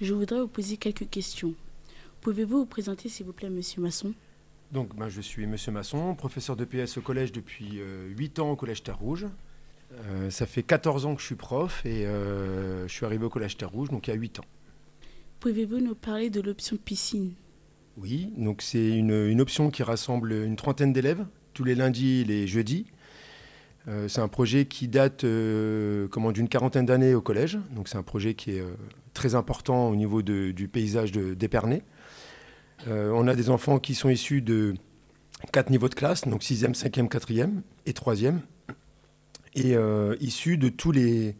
Je 0.00 0.14
voudrais 0.14 0.40
vous 0.40 0.46
poser 0.48 0.76
quelques 0.76 1.08
questions. 1.10 1.54
Pouvez-vous 2.20 2.58
vous 2.60 2.66
présenter 2.66 3.08
s'il 3.08 3.26
vous 3.26 3.32
plaît 3.32 3.50
Monsieur 3.50 3.82
Masson? 3.82 4.14
Donc, 4.72 4.94
ben, 4.96 5.08
je 5.08 5.20
suis 5.20 5.46
Monsieur 5.46 5.72
Masson, 5.72 6.14
professeur 6.14 6.56
de 6.56 6.64
PS 6.64 6.98
au 6.98 7.00
collège 7.00 7.32
depuis 7.32 7.78
euh, 7.80 8.08
8 8.16 8.38
ans 8.40 8.50
au 8.50 8.56
collège 8.56 8.82
Terre 8.82 8.98
Rouge. 8.98 9.26
Euh, 9.92 10.30
ça 10.30 10.46
fait 10.46 10.62
14 10.64 11.06
ans 11.06 11.14
que 11.14 11.20
je 11.20 11.26
suis 11.26 11.36
prof 11.36 11.82
et 11.86 12.04
euh, 12.06 12.86
je 12.88 12.92
suis 12.92 13.06
arrivé 13.06 13.24
au 13.24 13.28
collège 13.30 13.56
Terre 13.56 13.70
Rouge, 13.70 13.88
donc 13.90 14.08
il 14.08 14.10
y 14.10 14.12
a 14.12 14.16
8 14.16 14.40
ans. 14.40 14.44
Pouvez-vous 15.40 15.78
nous 15.78 15.94
parler 15.94 16.28
de 16.30 16.40
l'option 16.40 16.76
piscine? 16.76 17.32
Oui, 17.96 18.32
donc 18.36 18.60
c'est 18.62 18.90
une, 18.98 19.12
une 19.28 19.40
option 19.40 19.70
qui 19.70 19.82
rassemble 19.82 20.32
une 20.32 20.56
trentaine 20.56 20.92
d'élèves 20.92 21.24
tous 21.54 21.64
les 21.64 21.74
lundis 21.74 22.20
et 22.20 22.24
les 22.24 22.46
jeudis. 22.46 22.86
Euh, 23.88 24.08
c'est 24.08 24.20
un 24.20 24.28
projet 24.28 24.66
qui 24.66 24.88
date 24.88 25.22
euh, 25.24 26.08
comment, 26.08 26.32
d'une 26.32 26.48
quarantaine 26.48 26.84
d'années 26.84 27.14
au 27.14 27.22
collège. 27.22 27.56
Donc 27.70 27.88
c'est 27.88 27.96
un 27.96 28.02
projet 28.02 28.34
qui 28.34 28.50
est 28.56 28.60
euh, 28.60 28.74
très 29.14 29.34
important 29.36 29.88
au 29.88 29.96
niveau 29.96 30.20
de- 30.22 30.50
du 30.50 30.66
paysage 30.68 31.12
d'Épernay. 31.12 31.82
Euh, 32.86 33.10
on 33.14 33.26
a 33.28 33.34
des 33.34 33.50
enfants 33.50 33.78
qui 33.78 33.94
sont 33.94 34.08
issus 34.08 34.42
de 34.42 34.74
quatre 35.52 35.70
niveaux 35.70 35.88
de 35.88 35.94
classe, 35.94 36.26
donc 36.26 36.42
6e, 36.42 36.74
5e, 36.74 37.08
4e 37.08 37.62
et 37.86 37.92
3e, 37.92 38.40
et 39.54 39.76
euh, 39.76 40.16
issus 40.20 40.58
de 40.58 40.68
tous 40.68 40.92
les, 40.92 41.36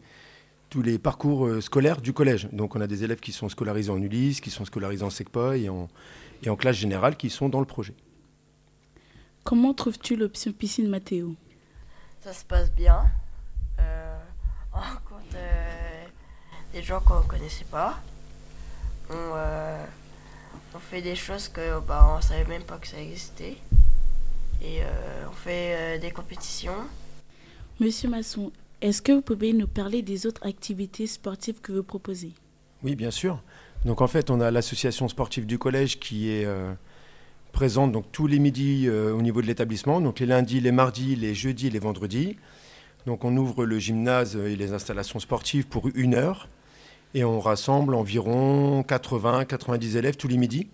tous 0.69 0.81
les 0.81 0.97
parcours 0.97 1.47
euh, 1.47 1.61
scolaires 1.61 2.01
du 2.01 2.13
collège. 2.13 2.49
Donc 2.51 2.75
on 2.75 2.81
a 2.81 2.87
des 2.87 3.03
élèves 3.03 3.19
qui 3.19 3.31
sont 3.31 3.49
scolarisés 3.49 3.91
en 3.91 4.01
Ulysse, 4.01 4.41
qui 4.41 4.49
sont 4.49 4.65
scolarisés 4.65 5.03
en 5.03 5.09
SECPA 5.09 5.57
et 5.57 5.69
en, 5.69 5.87
et 6.43 6.49
en 6.49 6.55
classe 6.55 6.75
générale 6.75 7.15
qui 7.15 7.29
sont 7.29 7.49
dans 7.49 7.59
le 7.59 7.65
projet. 7.65 7.93
Comment 9.43 9.73
trouves-tu 9.73 10.15
l'option 10.15 10.51
piscine 10.51 10.89
Mathéo? 10.89 11.35
Ça 12.21 12.33
se 12.33 12.43
passe 12.43 12.71
bien. 12.73 13.05
Euh, 13.79 14.19
on 14.73 14.79
rencontre 14.79 15.35
euh, 15.35 16.05
des 16.73 16.83
gens 16.83 16.99
qu'on 16.99 17.19
ne 17.21 17.27
connaissait 17.27 17.65
pas. 17.65 18.01
On, 19.09 19.13
euh, 19.15 19.85
on 20.73 20.79
fait 20.79 21.01
des 21.01 21.15
choses 21.15 21.47
que 21.47 21.79
bah, 21.79 22.15
on 22.17 22.21
savait 22.21 22.45
même 22.45 22.63
pas 22.63 22.77
que 22.77 22.87
ça 22.87 22.99
existait. 23.01 23.57
Et 24.61 24.81
euh, 24.81 25.25
on 25.29 25.33
fait 25.33 25.75
euh, 25.75 25.97
des 25.99 26.11
compétitions. 26.11 26.73
Monsieur 27.79 28.09
Masson, 28.09 28.51
est-ce 28.81 29.01
que 29.01 29.11
vous 29.11 29.21
pouvez 29.21 29.53
nous 29.53 29.67
parler 29.67 30.01
des 30.01 30.25
autres 30.25 30.45
activités 30.45 31.07
sportives 31.07 31.61
que 31.61 31.71
vous 31.71 31.83
proposez? 31.83 32.31
Oui, 32.83 32.95
bien 32.95 33.11
sûr. 33.11 33.41
Donc 33.85 34.01
en 34.01 34.07
fait, 34.07 34.29
on 34.29 34.41
a 34.41 34.51
l'association 34.51 35.07
sportive 35.07 35.45
du 35.45 35.57
collège 35.57 35.99
qui 35.99 36.29
est 36.31 36.45
euh, 36.45 36.73
présente 37.51 37.91
donc 37.91 38.05
tous 38.11 38.27
les 38.27 38.39
midis 38.39 38.87
euh, 38.87 39.13
au 39.13 39.21
niveau 39.21 39.41
de 39.41 39.47
l'établissement, 39.47 40.01
donc 40.01 40.19
les 40.19 40.25
lundis, 40.25 40.59
les 40.59 40.71
mardis, 40.71 41.15
les 41.15 41.33
jeudis, 41.33 41.69
les 41.69 41.79
vendredis. 41.79 42.37
Donc 43.05 43.23
on 43.23 43.35
ouvre 43.37 43.65
le 43.65 43.79
gymnase 43.79 44.35
et 44.35 44.55
les 44.55 44.73
installations 44.73 45.19
sportives 45.19 45.65
pour 45.67 45.87
une 45.95 46.15
heure 46.15 46.49
et 47.13 47.23
on 47.23 47.39
rassemble 47.39 47.95
environ 47.95 48.81
80-90 48.81 49.97
élèves 49.97 50.17
tous 50.17 50.27
les 50.27 50.37
midis. 50.37 50.69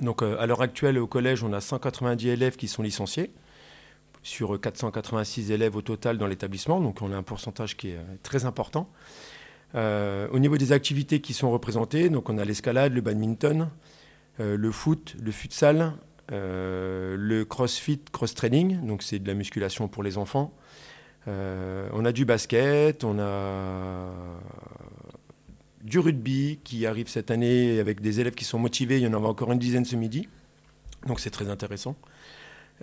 Donc 0.00 0.22
euh, 0.22 0.36
à 0.38 0.46
l'heure 0.46 0.62
actuelle 0.62 0.98
au 0.98 1.06
collège, 1.06 1.42
on 1.42 1.52
a 1.52 1.60
190 1.60 2.28
élèves 2.28 2.56
qui 2.56 2.68
sont 2.68 2.82
licenciés 2.82 3.30
sur 4.22 4.60
486 4.60 5.50
élèves 5.50 5.76
au 5.76 5.82
total 5.82 6.18
dans 6.18 6.26
l'établissement, 6.26 6.80
donc 6.80 7.02
on 7.02 7.12
a 7.12 7.16
un 7.16 7.22
pourcentage 7.22 7.76
qui 7.76 7.90
est 7.90 7.96
euh, 7.96 8.02
très 8.22 8.44
important. 8.44 8.88
Euh, 9.74 10.28
au 10.30 10.38
niveau 10.38 10.56
des 10.56 10.72
activités 10.72 11.20
qui 11.20 11.34
sont 11.34 11.50
représentées, 11.50 12.08
donc 12.08 12.28
on 12.30 12.38
a 12.38 12.44
l'escalade, 12.44 12.92
le 12.92 13.00
badminton, 13.00 13.68
le 14.38 14.70
foot, 14.70 15.16
le 15.20 15.32
futsal, 15.32 15.94
euh, 16.30 17.16
le 17.18 17.44
crossfit, 17.44 18.00
cross-training, 18.12 18.86
donc 18.86 19.02
c'est 19.02 19.18
de 19.18 19.26
la 19.26 19.34
musculation 19.34 19.88
pour 19.88 20.04
les 20.04 20.16
enfants. 20.16 20.54
On 21.26 22.04
a 22.06 22.12
du 22.12 22.24
basket, 22.24 23.04
on 23.04 23.18
a 23.18 24.08
du 25.82 25.98
rugby 25.98 26.58
qui 26.64 26.86
arrive 26.86 27.08
cette 27.08 27.30
année 27.30 27.78
avec 27.78 28.00
des 28.00 28.20
élèves 28.20 28.34
qui 28.34 28.44
sont 28.44 28.58
motivés. 28.58 28.98
Il 28.98 29.02
y 29.02 29.06
en 29.06 29.12
aura 29.14 29.28
encore 29.28 29.52
une 29.52 29.58
dizaine 29.58 29.84
ce 29.84 29.96
midi, 29.96 30.28
donc 31.06 31.20
c'est 31.20 31.30
très 31.30 31.48
intéressant. 31.48 31.96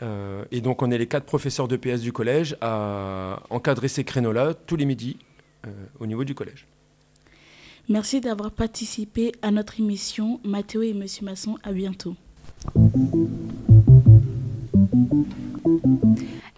Euh, 0.02 0.44
et 0.52 0.62
donc 0.62 0.82
on 0.82 0.92
est 0.92 0.98
les 0.98 1.08
quatre 1.08 1.26
professeurs 1.26 1.68
de 1.68 1.78
PS 1.78 2.02
du 2.02 2.12
collège 2.12 2.58
à 2.62 3.42
encadrer 3.50 3.88
ces 3.88 4.04
créneaux-là 4.04 4.54
tous 4.54 4.76
les 4.76 4.86
midis 4.86 5.18
euh, 5.66 5.70
au 6.00 6.06
niveau 6.06 6.24
du 6.24 6.36
collège. 6.36 6.68
Merci 7.88 8.20
d'avoir 8.20 8.52
participé 8.52 9.32
à 9.42 9.52
notre 9.52 9.80
émission. 9.80 10.40
Mathéo 10.44 10.82
et 10.82 10.94
Monsieur 10.94 11.24
Masson, 11.24 11.58
à 11.64 11.72
bientôt. 11.72 12.16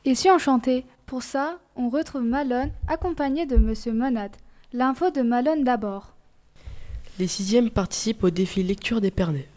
Et 0.05 0.15
si 0.15 0.29
on 0.29 0.37
chantait 0.37 0.85
Pour 1.05 1.21
ça, 1.21 1.59
on 1.75 1.89
retrouve 1.89 2.23
Malone 2.23 2.71
accompagné 2.87 3.45
de 3.45 3.57
Monsieur 3.57 3.91
Monat. 3.91 4.29
L'info 4.73 5.11
de 5.11 5.21
Malone 5.21 5.63
d'abord. 5.63 6.16
Les 7.19 7.25
sixièmes 7.25 7.71
participent 7.71 8.23
au 8.23 8.29
défi 8.29 8.61
lecture 8.61 9.01
d'Épernay. 9.01 9.47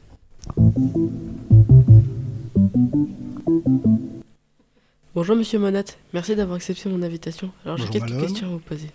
Bonjour 5.14 5.36
Monsieur 5.36 5.58
Monat, 5.58 5.84
merci 6.14 6.34
d'avoir 6.34 6.56
accepté 6.56 6.88
mon 6.88 7.02
invitation. 7.02 7.50
Alors 7.66 7.76
j'ai 7.76 7.88
quelques 7.88 8.18
questions 8.18 8.46
à 8.46 8.50
vous 8.50 8.60
poser. 8.60 8.90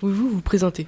Pouvez-vous 0.00 0.28
vous 0.28 0.42
présenter? 0.42 0.86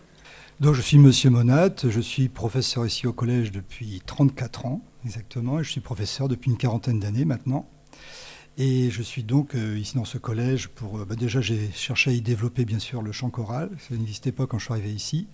Donc, 0.60 0.74
je 0.74 0.82
suis 0.82 0.98
Monsieur 0.98 1.30
Monat, 1.30 1.70
je 1.82 2.00
suis 2.00 2.28
professeur 2.28 2.84
ici 2.84 3.06
au 3.06 3.14
collège 3.14 3.50
depuis 3.50 4.02
34 4.04 4.66
ans 4.66 4.82
exactement, 5.06 5.58
et 5.58 5.64
je 5.64 5.70
suis 5.70 5.80
professeur 5.80 6.28
depuis 6.28 6.50
une 6.50 6.58
quarantaine 6.58 7.00
d'années 7.00 7.24
maintenant. 7.24 7.66
Et 8.58 8.90
je 8.90 9.02
suis 9.02 9.22
donc 9.22 9.54
euh, 9.54 9.78
ici 9.78 9.94
dans 9.96 10.04
ce 10.04 10.18
collège 10.18 10.68
pour... 10.68 10.98
euh, 10.98 11.06
bah, 11.06 11.14
déjà, 11.14 11.40
j'ai 11.40 11.70
cherché 11.72 12.10
à 12.10 12.12
y 12.12 12.20
développer 12.20 12.66
bien 12.66 12.78
sûr 12.78 13.00
le 13.00 13.10
chant 13.10 13.30
choral, 13.30 13.70
ça 13.78 13.94
n'existait 13.94 14.32
pas 14.32 14.46
quand 14.46 14.58
je 14.58 14.64
suis 14.64 14.74
arrivé 14.74 14.92
ici, 14.92 15.26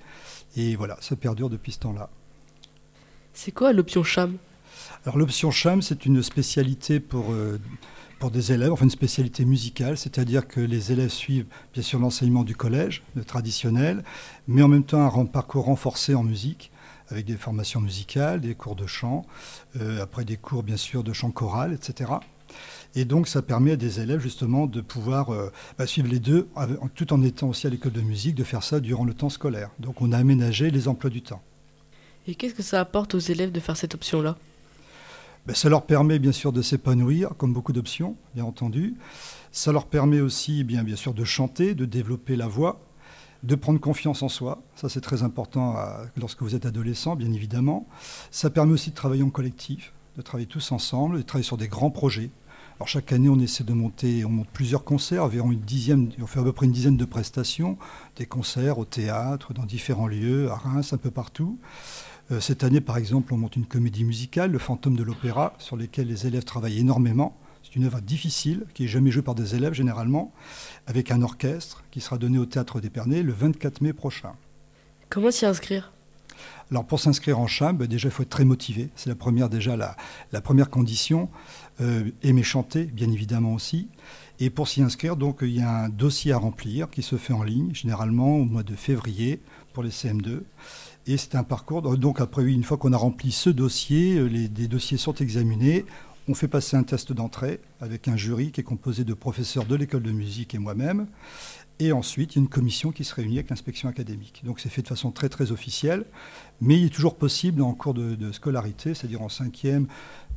et 0.56 0.76
voilà, 0.76 0.96
ça 1.00 1.16
perdure 1.16 1.50
depuis 1.50 1.72
ce 1.72 1.80
temps-là. 1.80 2.10
C'est 3.34 3.50
quoi 3.50 3.72
l'option 3.72 4.04
CHAM? 4.04 4.36
Alors 5.04 5.18
l'option 5.18 5.50
CHAM, 5.50 5.82
c'est 5.82 6.06
une 6.06 6.22
spécialité 6.22 7.00
pour, 7.00 7.32
euh, 7.32 7.58
pour 8.20 8.30
des 8.30 8.52
élèves, 8.52 8.72
enfin 8.72 8.84
une 8.84 8.90
spécialité 8.90 9.44
musicale, 9.44 9.98
c'est-à-dire 9.98 10.46
que 10.46 10.60
les 10.60 10.92
élèves 10.92 11.10
suivent 11.10 11.46
bien 11.74 11.82
sûr 11.82 11.98
l'enseignement 11.98 12.44
du 12.44 12.54
collège, 12.54 13.02
le 13.16 13.24
traditionnel, 13.24 14.04
mais 14.46 14.62
en 14.62 14.68
même 14.68 14.84
temps 14.84 15.04
un 15.18 15.26
parcours 15.26 15.64
renforcé 15.64 16.14
en 16.14 16.22
musique 16.22 16.70
avec 17.08 17.24
des 17.24 17.36
formations 17.36 17.80
musicales, 17.80 18.40
des 18.40 18.54
cours 18.54 18.76
de 18.76 18.86
chant, 18.86 19.24
après 20.00 20.24
des 20.24 20.36
cours 20.36 20.62
bien 20.62 20.76
sûr 20.76 21.02
de 21.02 21.12
chant 21.14 21.30
choral, 21.30 21.72
etc. 21.72 22.12
Et 22.94 23.04
donc 23.04 23.28
ça 23.28 23.42
permet 23.42 23.72
à 23.72 23.76
des 23.76 24.00
élèves 24.00 24.20
justement 24.20 24.66
de 24.66 24.80
pouvoir 24.80 25.30
euh, 25.30 25.52
bah, 25.78 25.86
suivre 25.86 26.08
les 26.08 26.18
deux, 26.18 26.48
tout 26.94 27.12
en 27.12 27.22
étant 27.22 27.48
aussi 27.48 27.66
à 27.66 27.70
l'école 27.70 27.92
de 27.92 28.00
musique, 28.00 28.34
de 28.34 28.44
faire 28.44 28.62
ça 28.62 28.80
durant 28.80 29.04
le 29.04 29.14
temps 29.14 29.28
scolaire. 29.28 29.70
Donc 29.78 30.00
on 30.00 30.12
a 30.12 30.18
aménagé 30.18 30.70
les 30.70 30.88
emplois 30.88 31.10
du 31.10 31.22
temps. 31.22 31.42
Et 32.26 32.34
qu'est-ce 32.34 32.54
que 32.54 32.62
ça 32.62 32.80
apporte 32.80 33.14
aux 33.14 33.18
élèves 33.18 33.52
de 33.52 33.60
faire 33.60 33.76
cette 33.76 33.94
option-là? 33.94 34.36
Ben, 35.46 35.54
Ça 35.54 35.68
leur 35.68 35.86
permet 35.86 36.18
bien 36.18 36.32
sûr 36.32 36.52
de 36.52 36.60
s'épanouir, 36.60 37.30
comme 37.38 37.52
beaucoup 37.52 37.72
d'options, 37.72 38.16
bien 38.34 38.44
entendu. 38.44 38.96
Ça 39.50 39.72
leur 39.72 39.86
permet 39.86 40.20
aussi 40.20 40.62
bien, 40.62 40.84
bien 40.84 40.96
sûr 40.96 41.14
de 41.14 41.24
chanter, 41.24 41.74
de 41.74 41.86
développer 41.86 42.36
la 42.36 42.46
voix, 42.46 42.80
de 43.44 43.54
prendre 43.54 43.80
confiance 43.80 44.22
en 44.22 44.28
soi. 44.28 44.62
Ça, 44.76 44.88
c'est 44.88 45.00
très 45.00 45.22
important 45.22 45.76
lorsque 46.16 46.42
vous 46.42 46.54
êtes 46.54 46.66
adolescent, 46.66 47.16
bien 47.16 47.32
évidemment. 47.32 47.86
Ça 48.30 48.50
permet 48.50 48.72
aussi 48.72 48.90
de 48.90 48.94
travailler 48.94 49.22
en 49.22 49.30
collectif, 49.30 49.92
de 50.18 50.22
travailler 50.22 50.48
tous 50.48 50.72
ensemble, 50.72 51.18
de 51.18 51.22
travailler 51.22 51.46
sur 51.46 51.56
des 51.56 51.68
grands 51.68 51.90
projets. 51.90 52.30
Alors 52.76 52.88
chaque 52.88 53.12
année, 53.12 53.28
on 53.28 53.38
essaie 53.38 53.64
de 53.64 53.72
monter, 53.72 54.24
on 54.24 54.28
monte 54.28 54.48
plusieurs 54.52 54.84
concerts, 54.84 55.24
environ 55.24 55.52
une 55.52 55.62
on 56.20 56.26
fait 56.26 56.40
à 56.40 56.42
peu 56.42 56.52
près 56.52 56.66
une 56.66 56.72
dizaine 56.72 56.96
de 56.96 57.04
prestations, 57.04 57.78
des 58.16 58.26
concerts 58.26 58.78
au 58.78 58.84
théâtre, 58.84 59.54
dans 59.54 59.64
différents 59.64 60.08
lieux, 60.08 60.50
à 60.50 60.56
Reims, 60.56 60.92
un 60.92 60.96
peu 60.96 61.10
partout. 61.10 61.58
Euh, 62.30 62.40
cette 62.40 62.64
année, 62.64 62.80
par 62.80 62.98
exemple, 62.98 63.32
on 63.32 63.36
monte 63.36 63.56
une 63.56 63.66
comédie 63.66 64.04
musicale, 64.04 64.50
Le 64.50 64.58
fantôme 64.58 64.96
de 64.96 65.02
l'opéra, 65.04 65.54
sur 65.58 65.76
laquelle 65.76 66.08
les 66.08 66.26
élèves 66.26 66.44
travaillent 66.44 66.80
énormément. 66.80 67.36
C'est 67.62 67.76
une 67.76 67.84
œuvre 67.84 68.00
difficile, 68.00 68.66
qui 68.74 68.82
n'est 68.82 68.88
jamais 68.88 69.12
jouée 69.12 69.22
par 69.22 69.34
des 69.36 69.54
élèves 69.54 69.72
généralement, 69.72 70.32
avec 70.88 71.12
un 71.12 71.22
orchestre 71.22 71.84
qui 71.90 72.00
sera 72.00 72.18
donné 72.18 72.38
au 72.38 72.46
Théâtre 72.46 72.80
d'Épernay 72.80 73.22
le 73.22 73.32
24 73.32 73.82
mai 73.82 73.92
prochain. 73.92 74.32
Comment 75.10 75.30
s'y 75.30 75.46
inscrire? 75.46 75.92
Alors 76.70 76.84
pour 76.84 77.00
s'inscrire 77.00 77.38
en 77.38 77.46
chambre, 77.46 77.86
déjà 77.86 78.08
il 78.08 78.12
faut 78.12 78.22
être 78.22 78.28
très 78.28 78.44
motivé. 78.44 78.90
C'est 78.94 79.08
la 79.08 79.16
première 79.16 79.48
déjà 79.48 79.76
la, 79.76 80.40
première 80.40 80.68
condition. 80.70 81.30
Euh, 81.80 82.10
aimer 82.22 82.42
chanter, 82.42 82.84
bien 82.84 83.10
évidemment 83.10 83.54
aussi. 83.54 83.88
Et 84.40 84.50
pour 84.50 84.68
s'y 84.68 84.82
inscrire, 84.82 85.16
il 85.42 85.48
y 85.48 85.60
a 85.60 85.84
un 85.84 85.88
dossier 85.88 86.32
à 86.32 86.38
remplir 86.38 86.90
qui 86.90 87.02
se 87.02 87.16
fait 87.16 87.32
en 87.32 87.42
ligne, 87.42 87.74
généralement 87.74 88.36
au 88.36 88.44
mois 88.44 88.62
de 88.62 88.74
février 88.74 89.40
pour 89.72 89.82
les 89.82 89.90
CM2. 89.90 90.42
Et 91.06 91.16
c'est 91.16 91.34
un 91.34 91.42
parcours. 91.42 91.80
Donc 91.96 92.20
après, 92.20 92.44
une 92.44 92.64
fois 92.64 92.76
qu'on 92.76 92.92
a 92.92 92.96
rempli 92.96 93.32
ce 93.32 93.50
dossier, 93.50 94.18
euh, 94.18 94.26
les, 94.26 94.48
dossiers 94.48 94.98
sont 94.98 95.14
examinés. 95.14 95.86
On 96.28 96.34
fait 96.34 96.48
passer 96.48 96.76
un 96.76 96.82
test 96.82 97.12
d'entrée 97.12 97.60
avec 97.80 98.06
un 98.06 98.16
jury 98.16 98.52
qui 98.52 98.60
est 98.60 98.64
composé 98.64 99.04
de 99.04 99.14
professeurs 99.14 99.64
de 99.64 99.74
l'école 99.74 100.02
de 100.02 100.12
musique 100.12 100.54
et 100.54 100.58
moi-même. 100.58 101.06
Et 101.80 101.92
ensuite, 101.92 102.34
il 102.34 102.38
y 102.38 102.40
a 102.40 102.42
une 102.42 102.48
commission 102.48 102.90
qui 102.90 103.04
se 103.04 103.14
réunit 103.14 103.36
avec 103.36 103.50
l'inspection 103.50 103.88
académique. 103.88 104.42
Donc 104.44 104.58
c'est 104.58 104.68
fait 104.68 104.82
de 104.82 104.88
façon 104.88 105.12
très 105.12 105.28
très 105.28 105.52
officielle, 105.52 106.04
mais 106.60 106.76
il 106.76 106.86
est 106.86 106.94
toujours 106.94 107.14
possible 107.14 107.62
en 107.62 107.72
cours 107.72 107.94
de, 107.94 108.32
scolarité, 108.32 108.94
c'est-à-dire 108.94 109.22
en 109.22 109.28
cinquième, 109.28 109.86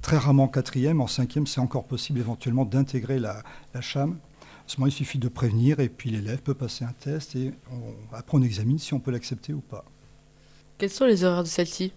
très 0.02 0.18
rarement 0.18 0.44
en 0.44 0.48
quatrième, 0.48 1.02
en 1.02 1.08
cinquième 1.08 1.48
c'est 1.48 1.60
encore 1.60 1.86
possible 1.86 2.20
éventuellement 2.20 2.66
d'intégrer 2.66 3.18
la, 3.18 3.42
la 3.74 3.82
CHAM. 3.82 4.12
À 4.12 4.63
ce 4.68 4.78
moment, 4.78 4.88
il 4.88 4.94
suffit 4.94 5.18
de 5.18 5.28
prévenir 5.28 5.80
et 5.80 5.89
puis 5.89 6.12
l'élève 6.12 6.42
peut 6.42 6.54
passer 6.54 6.86
un 6.86 6.94
test 6.94 7.36
et 7.36 7.52
après 8.13 8.38
on 8.38 8.44
examine 8.44 8.78
si 8.78 8.94
on 8.94 9.00
peut 9.00 9.12
l'accepter 9.12 9.52
ou 9.52 9.62
pas. 9.62 9.84
Quels 10.78 10.92
sont 10.92 11.06
les 11.06 11.24
horaires 11.24 11.44
de 11.44 11.48
celle-ci? 11.48 11.92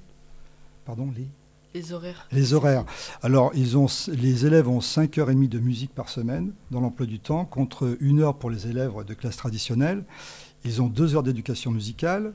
Pardon, 0.87 1.13
les 1.15 1.29
les 1.75 1.93
horaires. 1.93 2.29
Les 2.33 2.55
horaires. 2.55 2.85
Alors, 3.23 3.51
ils 3.55 3.77
ont, 3.77 3.87
les 4.09 4.47
élèves 4.47 4.69
ont 4.69 4.79
5h30 4.79 5.49
de 5.49 5.59
musique 5.59 5.93
par 5.93 6.09
semaine 6.09 6.53
dans 6.71 6.81
l'emploi 6.81 7.07
du 7.07 7.19
temps, 7.19 7.45
contre 7.45 7.97
une 8.01 8.21
heure 8.21 8.39
pour 8.39 8.51
les 8.51 8.69
élèves 8.69 8.93
de 9.05 9.15
classe 9.15 9.37
traditionnelle. 9.37 10.05
Ils 10.65 10.81
ont 10.81 10.87
deux 10.87 11.17
heures 11.17 11.25
d'éducation 11.25 11.73
musicale. 11.73 12.33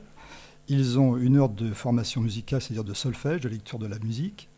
Ils 0.68 0.98
ont 0.98 1.16
une 1.16 1.38
heure 1.38 1.48
de 1.48 1.72
formation 1.72 2.20
musicale, 2.20 2.60
c'est-à-dire 2.60 2.84
de 2.84 2.94
solfège, 2.94 3.40
de 3.40 3.48
lecture 3.48 3.78
de 3.78 3.86
la 3.86 3.98
musique. 3.98 4.48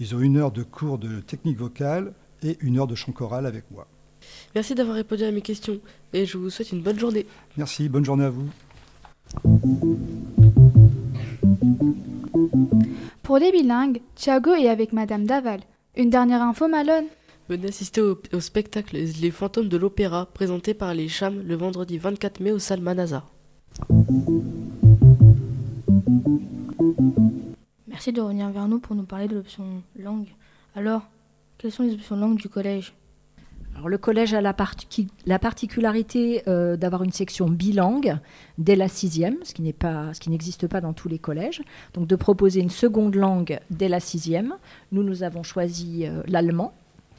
Ils 0.00 0.14
ont 0.14 0.20
une 0.20 0.38
heure 0.38 0.50
de 0.50 0.62
cours 0.62 0.98
de 0.98 1.20
technique 1.20 1.58
vocale 1.58 2.14
et 2.42 2.56
une 2.60 2.78
heure 2.78 2.86
de 2.86 2.94
chant 2.94 3.12
choral 3.12 3.44
avec 3.44 3.70
moi. 3.70 3.86
Merci 4.54 4.74
d'avoir 4.74 4.96
répondu 4.96 5.24
à 5.24 5.30
mes 5.30 5.42
questions 5.42 5.78
et 6.12 6.24
je 6.24 6.38
vous 6.38 6.50
souhaite 6.50 6.72
une 6.72 6.82
bonne 6.82 6.98
journée. 6.98 7.26
Merci, 7.56 7.88
bonne 7.88 8.04
journée 8.04 8.24
à 8.24 8.30
vous. 8.30 8.48
Pour 13.30 13.38
les 13.38 13.52
bilingues, 13.52 14.00
Thiago 14.16 14.54
est 14.54 14.66
avec 14.66 14.92
Madame 14.92 15.24
Daval. 15.24 15.60
Une 15.96 16.10
dernière 16.10 16.42
info, 16.42 16.66
Malone 16.66 17.04
Venez 17.48 17.68
assister 17.68 18.00
au, 18.00 18.40
spectacle 18.40 18.96
Les 18.96 19.30
fantômes 19.30 19.68
de 19.68 19.76
l'opéra, 19.76 20.26
présenté 20.26 20.74
par 20.74 20.94
les 20.94 21.06
Chams 21.06 21.40
le 21.46 21.54
vendredi 21.54 21.96
24 21.96 22.40
mai 22.40 22.50
au 22.50 22.58
Salle 22.58 22.80
Manaza. 22.80 23.22
Merci 27.86 28.12
de 28.12 28.20
revenir 28.20 28.50
vers 28.50 28.66
nous 28.66 28.80
pour 28.80 28.96
nous 28.96 29.04
parler 29.04 29.28
de 29.28 29.36
l'option 29.36 29.80
langue. 29.96 30.26
Alors, 30.74 31.02
quelles 31.56 31.70
sont 31.70 31.84
les 31.84 31.94
options 31.94 32.16
langue 32.16 32.36
du 32.36 32.48
collège? 32.48 32.94
Le 33.88 33.98
collège 33.98 34.34
a 34.34 34.40
la, 34.40 34.52
particularité 34.52 36.42
euh, 36.48 36.76
d'avoir 36.76 37.02
une 37.02 37.12
section 37.12 37.48
bilingue 37.48 38.18
dès 38.58 38.76
la 38.76 38.88
sixième, 38.88 39.36
ce 39.44 39.52
qui 39.54 39.62
n'existe 40.30 40.66
pas, 40.66 40.80
dans 40.80 40.92
tous 40.92 41.08
les 41.08 41.18
collèges. 41.18 41.62
Donc 41.94 42.06
de 42.06 42.16
proposer 42.16 42.60
une 42.60 42.70
seconde 42.70 43.14
langue 43.14 43.60
dès 43.70 43.88
la 43.88 44.00
sixième. 44.00 44.54
Nous, 44.92 45.02
nous 45.02 45.22
avons 45.22 45.42
choisi 45.42 46.06
euh, 46.06 46.22
l'allemand. 46.26 46.72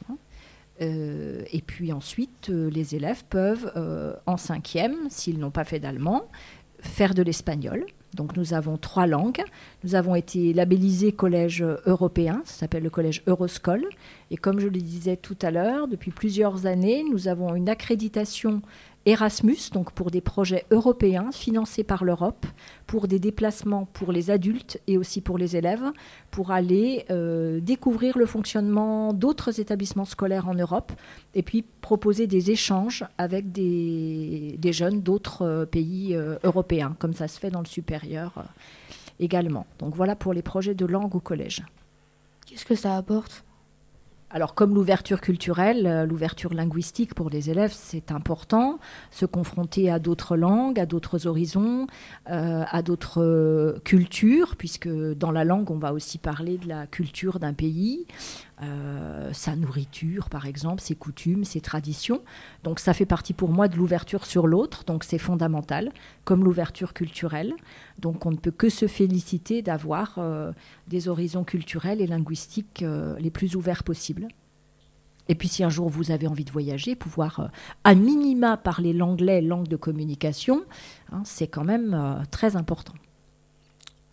Hein. 0.09 0.15
Euh, 0.81 1.43
et 1.51 1.61
puis 1.61 1.91
ensuite, 1.91 2.49
les 2.49 2.95
élèves 2.95 3.23
peuvent, 3.29 3.71
en 4.25 4.37
cinquième, 4.37 5.09
s'ils 5.09 5.39
n'ont 5.39 5.51
pas 5.51 5.63
fait 5.63 5.79
d'allemand, 5.79 6.23
faire 6.79 7.13
de 7.13 7.23
l'espagnol. 7.23 7.85
Donc 8.15 8.35
nous 8.35 8.53
avons 8.53 8.77
trois 8.77 9.07
langues. 9.07 9.43
Nous 9.83 9.95
avons 9.95 10.15
été 10.15 10.53
labellisés 10.53 11.11
collège 11.11 11.63
européen, 11.85 12.41
ça 12.45 12.61
s'appelle 12.61 12.83
le 12.83 12.89
collège 12.89 13.23
Euroscol. 13.27 13.85
Et 14.29 14.37
comme 14.37 14.59
je 14.59 14.67
le 14.67 14.79
disais 14.79 15.17
tout 15.17 15.37
à 15.41 15.51
l'heure, 15.51 15.87
depuis 15.87 16.11
plusieurs 16.11 16.65
années, 16.65 17.03
nous 17.09 17.27
avons 17.27 17.55
une 17.55 17.69
accréditation 17.69 18.61
Erasmus, 19.05 19.71
donc 19.73 19.91
pour 19.91 20.11
des 20.11 20.21
projets 20.21 20.65
européens 20.69 21.31
financés 21.31 21.83
par 21.83 22.03
l'Europe, 22.03 22.45
pour 22.85 23.07
des 23.07 23.17
déplacements 23.17 23.85
pour 23.93 24.11
les 24.11 24.29
adultes 24.29 24.79
et 24.85 24.97
aussi 24.97 25.21
pour 25.21 25.39
les 25.39 25.55
élèves, 25.55 25.91
pour 26.29 26.51
aller 26.51 27.05
euh, 27.09 27.59
découvrir 27.59 28.17
le 28.17 28.27
fonctionnement 28.27 29.13
d'autres 29.13 29.59
établissements 29.59 30.05
scolaires 30.05 30.47
en 30.47 30.53
Europe 30.53 30.91
et 31.33 31.41
puis 31.41 31.65
proposer 31.81 32.27
des 32.27 32.51
échanges 32.51 33.03
avec 33.17 33.51
des, 33.51 34.57
jeunes 34.71 35.01
d'autres 35.01 35.41
euh, 35.41 35.65
pays 35.65 36.15
euh, 36.15 36.37
européens, 36.43 36.95
comme 36.99 37.13
ça 37.13 37.27
se 37.27 37.39
fait 37.39 37.49
dans 37.49 37.61
le 37.61 37.65
supérieur 37.65 38.45
également. 39.19 39.65
Donc 39.79 39.95
voilà 39.95 40.15
pour 40.15 40.33
les 40.33 40.43
projets 40.43 40.75
de 40.75 40.85
langue 40.85 41.15
au 41.15 41.19
collège. 41.19 41.63
Qu'est-ce 42.45 42.65
que 42.65 42.75
ça 42.75 42.95
apporte? 42.97 43.43
Alors 44.33 44.55
comme 44.55 44.73
l'ouverture 44.73 45.19
culturelle, 45.19 45.85
euh, 45.85 46.05
l'ouverture 46.05 46.53
linguistique 46.53 47.13
pour 47.13 47.29
les 47.29 47.49
élèves, 47.49 47.73
c'est 47.73 48.11
important. 48.11 48.79
Se 49.11 49.25
confronter 49.25 49.91
à 49.91 49.99
d'autres 49.99 50.37
langues, 50.37 50.79
à 50.79 50.85
d'autres 50.85 51.27
horizons, 51.27 51.87
euh, 52.29 52.63
à 52.69 52.81
d'autres 52.81 53.21
euh, 53.21 53.79
cultures, 53.83 54.55
puisque 54.55 54.87
dans 54.87 55.31
la 55.31 55.43
langue, 55.43 55.69
on 55.69 55.77
va 55.77 55.93
aussi 55.93 56.17
parler 56.17 56.57
de 56.57 56.67
la 56.67 56.87
culture 56.87 57.39
d'un 57.39 57.53
pays. 57.53 58.05
Euh, 58.63 59.33
sa 59.33 59.55
nourriture, 59.55 60.29
par 60.29 60.45
exemple, 60.45 60.81
ses 60.81 60.93
coutumes, 60.93 61.45
ses 61.45 61.61
traditions. 61.61 62.21
Donc 62.63 62.79
ça 62.79 62.93
fait 62.93 63.07
partie 63.07 63.33
pour 63.33 63.49
moi 63.49 63.67
de 63.67 63.75
l'ouverture 63.75 64.25
sur 64.25 64.45
l'autre, 64.45 64.83
donc 64.83 65.03
c'est 65.03 65.17
fondamental, 65.17 65.91
comme 66.25 66.43
l'ouverture 66.43 66.93
culturelle. 66.93 67.53
Donc 67.97 68.25
on 68.27 68.31
ne 68.31 68.37
peut 68.37 68.51
que 68.51 68.69
se 68.69 68.87
féliciter 68.87 69.63
d'avoir 69.63 70.15
euh, 70.19 70.51
des 70.87 71.07
horizons 71.07 71.43
culturels 71.43 72.01
et 72.01 72.07
linguistiques 72.07 72.83
euh, 72.83 73.17
les 73.17 73.31
plus 73.31 73.55
ouverts 73.55 73.83
possibles. 73.83 74.27
Et 75.27 75.33
puis 75.33 75.47
si 75.47 75.63
un 75.63 75.69
jour 75.69 75.89
vous 75.89 76.11
avez 76.11 76.27
envie 76.27 76.45
de 76.45 76.51
voyager, 76.51 76.95
pouvoir 76.95 77.49
à 77.83 77.95
minima 77.95 78.57
parler 78.57 78.93
l'anglais, 78.93 79.41
langue 79.41 79.67
de 79.67 79.77
communication, 79.77 80.63
hein, 81.11 81.21
c'est 81.25 81.47
quand 81.47 81.63
même 81.63 82.23
très 82.31 82.55
important. 82.55 82.93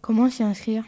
Comment 0.01 0.31
s'y 0.31 0.43
inscrire? 0.43 0.85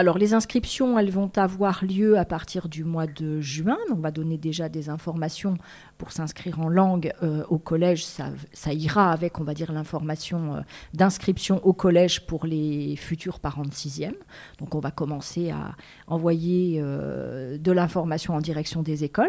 Alors 0.00 0.16
les 0.16 0.32
inscriptions, 0.32 0.98
elles 0.98 1.10
vont 1.10 1.30
avoir 1.36 1.84
lieu 1.84 2.18
à 2.18 2.24
partir 2.24 2.70
du 2.70 2.84
mois 2.84 3.06
de 3.06 3.38
juin. 3.42 3.76
On 3.92 3.96
va 3.96 4.10
donner 4.10 4.38
déjà 4.38 4.70
des 4.70 4.88
informations 4.88 5.58
pour 5.98 6.10
s'inscrire 6.10 6.58
en 6.58 6.70
langue 6.70 7.12
euh, 7.22 7.44
au 7.50 7.58
collège. 7.58 8.06
Ça, 8.06 8.72
ira 8.72 9.12
avec, 9.12 9.38
on 9.38 9.44
va 9.44 9.52
dire, 9.52 9.72
l'information 9.72 10.54
euh, 10.54 10.60
d'inscription 10.94 11.60
au 11.66 11.74
collège 11.74 12.26
pour 12.26 12.46
les 12.46 12.96
futurs 12.96 13.40
parents 13.40 13.66
de 13.66 13.74
sixième. 13.74 14.14
Donc 14.58 14.74
on 14.74 14.80
va 14.80 14.90
commencer 14.90 15.50
à 15.50 15.76
envoyer 16.06 16.80
euh, 16.82 17.58
de 17.58 17.70
l'information 17.70 18.32
en 18.32 18.40
direction 18.40 18.80
des 18.80 19.04
écoles. 19.04 19.28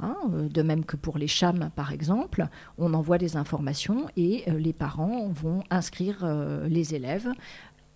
Hein, 0.00 0.16
de 0.30 0.62
même 0.62 0.84
que 0.84 0.96
pour 0.96 1.16
les 1.16 1.28
CHAM, 1.28 1.70
par 1.74 1.92
exemple, 1.92 2.46
on 2.76 2.92
envoie 2.92 3.16
des 3.16 3.38
informations 3.38 4.06
et 4.18 4.44
les 4.50 4.74
parents 4.74 5.28
vont 5.28 5.62
inscrire 5.70 6.26
les 6.68 6.94
élèves 6.94 7.28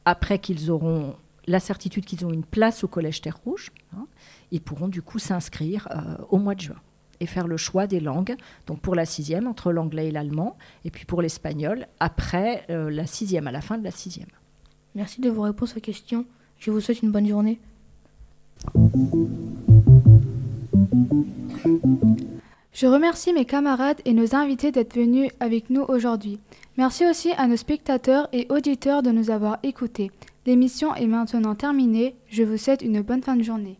après 0.04 0.38
qu'ils 0.38 0.70
auront 0.70 1.16
la 1.46 1.61
certitude 1.61 2.04
qu'ils 2.04 2.24
ont 2.24 2.33
une 2.33 2.44
place 2.44 2.85
au 2.85 2.88
Collège 2.88 3.20
Terre 3.20 3.38
Rouge, 3.44 3.70
hein, 3.96 4.07
ils 4.50 4.61
pourront 4.61 4.88
du 4.88 5.02
coup 5.02 5.18
s'inscrire 5.18 5.88
au 6.30 6.38
mois 6.38 6.54
de 6.54 6.61
juin 6.61 6.80
et 7.20 7.26
faire 7.26 7.46
le 7.46 7.57
choix 7.57 7.87
des 7.87 8.00
langues. 8.00 8.37
Donc 8.66 8.80
pour 8.80 8.94
la 8.94 9.04
sixième, 9.04 9.46
entre 9.46 9.72
l'anglais 9.72 10.09
et 10.09 10.11
l'allemand, 10.11 10.57
et 10.85 10.90
puis 10.90 11.04
pour 11.04 11.22
l'espagnol, 11.22 11.87
après 12.00 12.66
la 12.68 13.07
sixième, 13.07 13.46
à 13.46 13.52
la 13.52 13.61
fin 13.61 13.78
de 13.78 13.85
la 13.85 13.90
sixième. 13.90 14.28
Merci 14.94 15.20
de 15.20 15.30
vos 15.30 15.42
réponses 15.42 15.76
aux 15.76 15.80
questions. 15.80 16.24
Je 16.59 16.70
vous 16.70 16.80
souhaite 16.80 17.02
une 17.02 17.12
bonne 17.12 17.28
journée. 17.28 17.61
Je 22.74 22.88
remercie 22.88 23.32
mes 23.32 23.44
camarades 23.44 24.00
et 24.04 24.12
nos 24.12 24.34
invités 24.34 24.72
d'être 24.72 24.96
venus 24.96 25.30
avec 25.38 25.70
nous 25.70 25.82
aujourd'hui. 25.82 26.40
Merci 26.76 27.06
aussi 27.06 27.30
à 27.38 27.46
nos 27.46 27.56
spectateurs 27.56 28.28
et 28.32 28.48
auditeurs 28.50 29.04
de 29.04 29.12
nous 29.12 29.30
avoir 29.30 29.58
écoutés. 29.62 30.10
L'émission 30.44 30.92
est 30.96 31.06
maintenant 31.06 31.54
terminée. 31.54 32.16
Je 32.26 32.42
vous 32.42 32.56
souhaite 32.56 32.82
une 32.82 33.00
bonne 33.00 33.22
fin 33.22 33.37
de 33.37 33.44
journée. 33.44 33.78